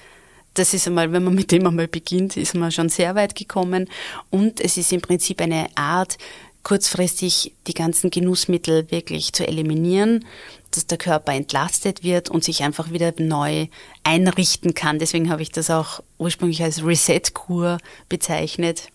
[0.53, 3.89] das ist einmal, wenn man mit dem einmal beginnt, ist man schon sehr weit gekommen.
[4.29, 6.17] Und es ist im Prinzip eine Art,
[6.63, 10.25] kurzfristig die ganzen Genussmittel wirklich zu eliminieren,
[10.71, 13.67] dass der Körper entlastet wird und sich einfach wieder neu
[14.03, 14.97] einrichten kann.
[14.97, 17.77] Deswegen habe ich das auch ursprünglich als Reset-Kur
[18.09, 18.87] bezeichnet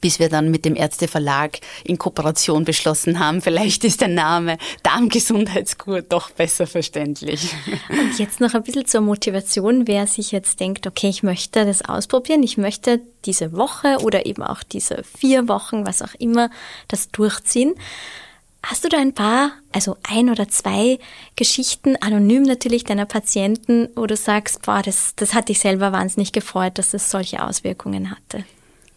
[0.00, 6.02] bis wir dann mit dem Ärzteverlag in Kooperation beschlossen haben, vielleicht ist der Name Darmgesundheitskur
[6.02, 7.54] doch besser verständlich.
[7.88, 11.82] Und jetzt noch ein bisschen zur Motivation, wer sich jetzt denkt, okay, ich möchte das
[11.82, 16.50] ausprobieren, ich möchte diese Woche oder eben auch diese vier Wochen, was auch immer,
[16.88, 17.74] das durchziehen.
[18.62, 20.98] Hast du da ein paar, also ein oder zwei
[21.34, 26.32] Geschichten, anonym natürlich deiner Patienten, wo du sagst, boah, das, das hat dich selber wahnsinnig
[26.32, 28.44] gefreut, dass es solche Auswirkungen hatte?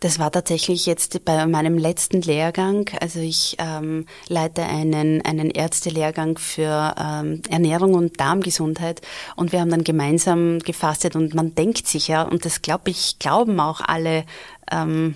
[0.04, 2.90] Das war tatsächlich jetzt bei meinem letzten Lehrgang.
[3.00, 9.00] Also ich ähm, leite einen, einen Ärztelehrgang für ähm, Ernährung und Darmgesundheit.
[9.38, 13.18] Und wir haben dann gemeinsam gefastet und man denkt sich ja, und das glaube ich,
[13.20, 14.26] glauben auch alle
[14.70, 15.16] ähm,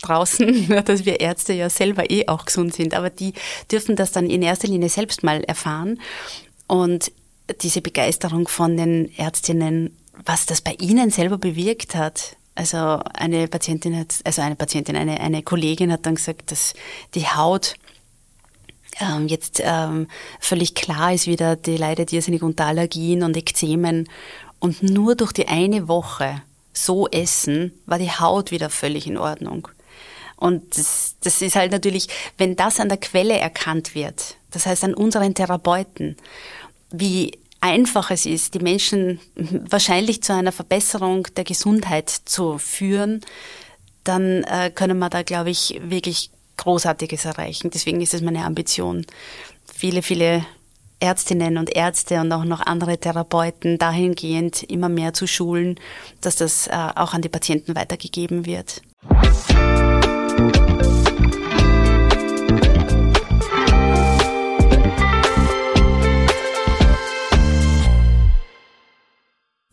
[0.00, 3.34] draußen, dass wir Ärzte ja selber eh auch gesund sind, aber die
[3.70, 6.00] dürfen das dann in erster Linie selbst mal erfahren.
[6.66, 7.12] Und
[7.60, 9.94] diese Begeisterung von den Ärztinnen,
[10.24, 15.20] was das bei ihnen selber bewirkt hat, also eine Patientin hat, also eine Patientin, eine,
[15.20, 16.74] eine Kollegin hat dann gesagt, dass
[17.14, 17.74] die Haut
[19.00, 24.08] ähm, jetzt ähm, völlig klar ist wieder, die leidet irrsinnig unter Allergien und Ekzemen.
[24.60, 26.42] Und nur durch die eine Woche
[26.72, 29.68] so essen, war die Haut wieder völlig in Ordnung.
[30.36, 34.84] Und das, das ist halt natürlich, wenn das an der Quelle erkannt wird, das heißt
[34.84, 36.16] an unseren Therapeuten,
[36.90, 43.22] wie einfach es ist, die Menschen wahrscheinlich zu einer Verbesserung der Gesundheit zu führen,
[44.04, 47.70] dann äh, können wir da, glaube ich, wirklich Großartiges erreichen.
[47.72, 49.06] Deswegen ist es meine Ambition,
[49.64, 50.44] viele, viele
[51.00, 55.80] Ärztinnen und Ärzte und auch noch andere Therapeuten dahingehend immer mehr zu schulen,
[56.20, 58.82] dass das äh, auch an die Patienten weitergegeben wird.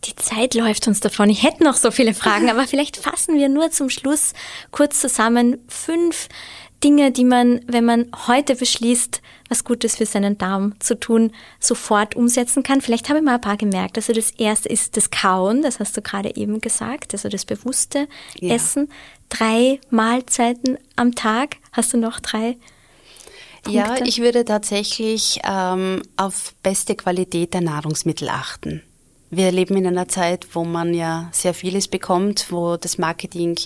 [0.02, 1.30] Zeit läuft uns davon.
[1.30, 4.34] Ich hätte noch so viele Fragen, aber vielleicht fassen wir nur zum Schluss
[4.72, 6.28] kurz zusammen fünf
[6.84, 12.16] Dinge, die man, wenn man heute beschließt, was Gutes für seinen Darm zu tun, sofort
[12.16, 12.82] umsetzen kann.
[12.82, 13.98] Vielleicht habe ich mal ein paar gemerkt.
[13.98, 18.08] Also das erste ist das Kauen, das hast du gerade eben gesagt, also das bewusste
[18.40, 18.56] ja.
[18.56, 18.90] Essen.
[19.30, 21.58] Drei Mahlzeiten am Tag.
[21.72, 22.58] Hast du noch drei?
[23.64, 23.78] Punkte?
[23.78, 28.82] Ja, ich würde tatsächlich ähm, auf beste Qualität der Nahrungsmittel achten.
[29.34, 33.58] Wir leben in einer Zeit, wo man ja sehr vieles bekommt, wo das Marketing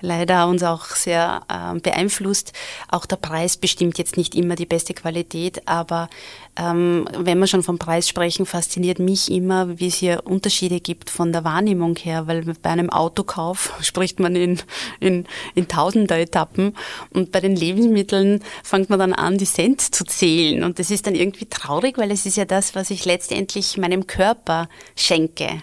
[0.00, 2.54] leider uns auch sehr äh, beeinflusst.
[2.88, 6.08] Auch der Preis bestimmt jetzt nicht immer die beste Qualität, aber
[6.56, 11.08] ähm, wenn wir schon vom Preis sprechen, fasziniert mich immer, wie es hier Unterschiede gibt
[11.08, 14.60] von der Wahrnehmung her, weil bei einem Autokauf spricht man in,
[15.00, 15.24] in,
[15.54, 16.76] in tausender Etappen
[17.10, 21.06] und bei den Lebensmitteln fängt man dann an, die Cent zu zählen und das ist
[21.06, 25.62] dann irgendwie traurig, weil es ist ja das, was ich letztendlich meinem Körper schenke.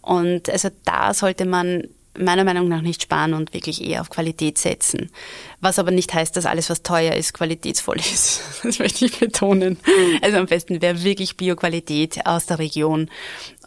[0.00, 1.84] Und also da sollte man
[2.18, 5.10] meiner Meinung nach nicht sparen und wirklich eher auf Qualität setzen.
[5.60, 8.42] Was aber nicht heißt, dass alles, was teuer ist, qualitätsvoll ist.
[8.62, 9.78] Das möchte ich betonen.
[10.22, 13.10] Also am besten wäre wirklich Bioqualität aus der Region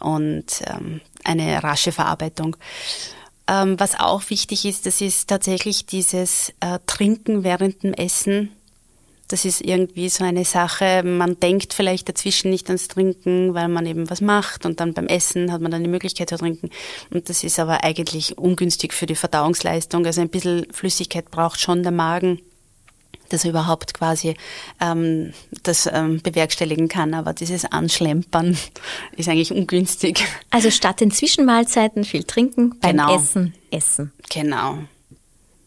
[0.00, 2.56] und ähm, eine rasche Verarbeitung.
[3.46, 8.50] Ähm, was auch wichtig ist, das ist tatsächlich dieses äh, Trinken während dem Essen
[9.28, 13.86] das ist irgendwie so eine Sache, man denkt vielleicht dazwischen nicht ans Trinken, weil man
[13.86, 16.70] eben was macht und dann beim Essen hat man dann die Möglichkeit zu trinken.
[17.10, 20.04] Und das ist aber eigentlich ungünstig für die Verdauungsleistung.
[20.04, 22.40] Also ein bisschen Flüssigkeit braucht schon der Magen
[23.30, 24.34] dass er überhaupt quasi
[24.80, 27.14] ähm, das ähm, bewerkstelligen kann.
[27.14, 28.56] Aber dieses Anschlempern
[29.16, 30.24] ist eigentlich ungünstig.
[30.50, 33.16] Also statt den Zwischenmahlzeiten viel trinken, beim genau.
[33.16, 34.12] Essen essen.
[34.30, 34.78] Genau.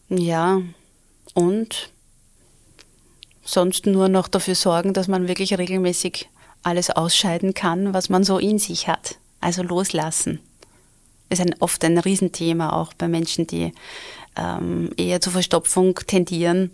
[0.08, 0.62] Ja.
[1.34, 1.90] Und
[3.48, 6.28] sonst nur noch dafür sorgen, dass man wirklich regelmäßig
[6.62, 9.16] alles ausscheiden kann, was man so in sich hat.
[9.40, 10.40] Also loslassen.
[11.30, 13.72] Ist ein, oft ein Riesenthema auch bei Menschen, die
[14.36, 16.70] ähm, eher zur Verstopfung tendieren.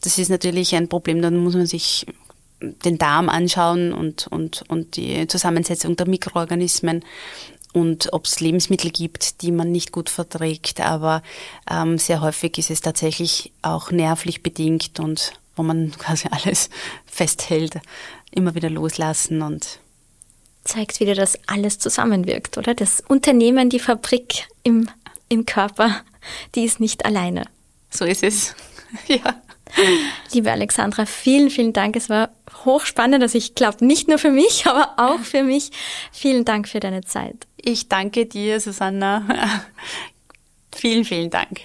[0.00, 2.06] Das ist natürlich ein Problem, dann muss man sich
[2.60, 7.04] den Darm anschauen und, und, und die Zusammensetzung der Mikroorganismen
[7.72, 10.80] und ob es Lebensmittel gibt, die man nicht gut verträgt.
[10.80, 11.22] Aber
[11.70, 16.70] ähm, sehr häufig ist es tatsächlich auch nervlich bedingt und wo man quasi alles
[17.06, 17.80] festhält,
[18.30, 19.80] immer wieder loslassen und
[20.64, 22.74] zeigt wieder, dass alles zusammenwirkt, oder?
[22.74, 24.88] Das Unternehmen, die Fabrik im,
[25.28, 26.02] im Körper,
[26.54, 27.44] die ist nicht alleine.
[27.90, 28.54] So ist es.
[29.06, 29.42] ja.
[30.32, 31.94] Liebe Alexandra, vielen, vielen Dank.
[31.94, 32.30] Es war
[32.64, 33.22] hochspannend.
[33.22, 35.70] Also ich glaube nicht nur für mich, aber auch für mich.
[36.10, 37.46] Vielen Dank für deine Zeit.
[37.56, 39.26] Ich danke dir, Susanna.
[40.74, 41.60] vielen, vielen Dank.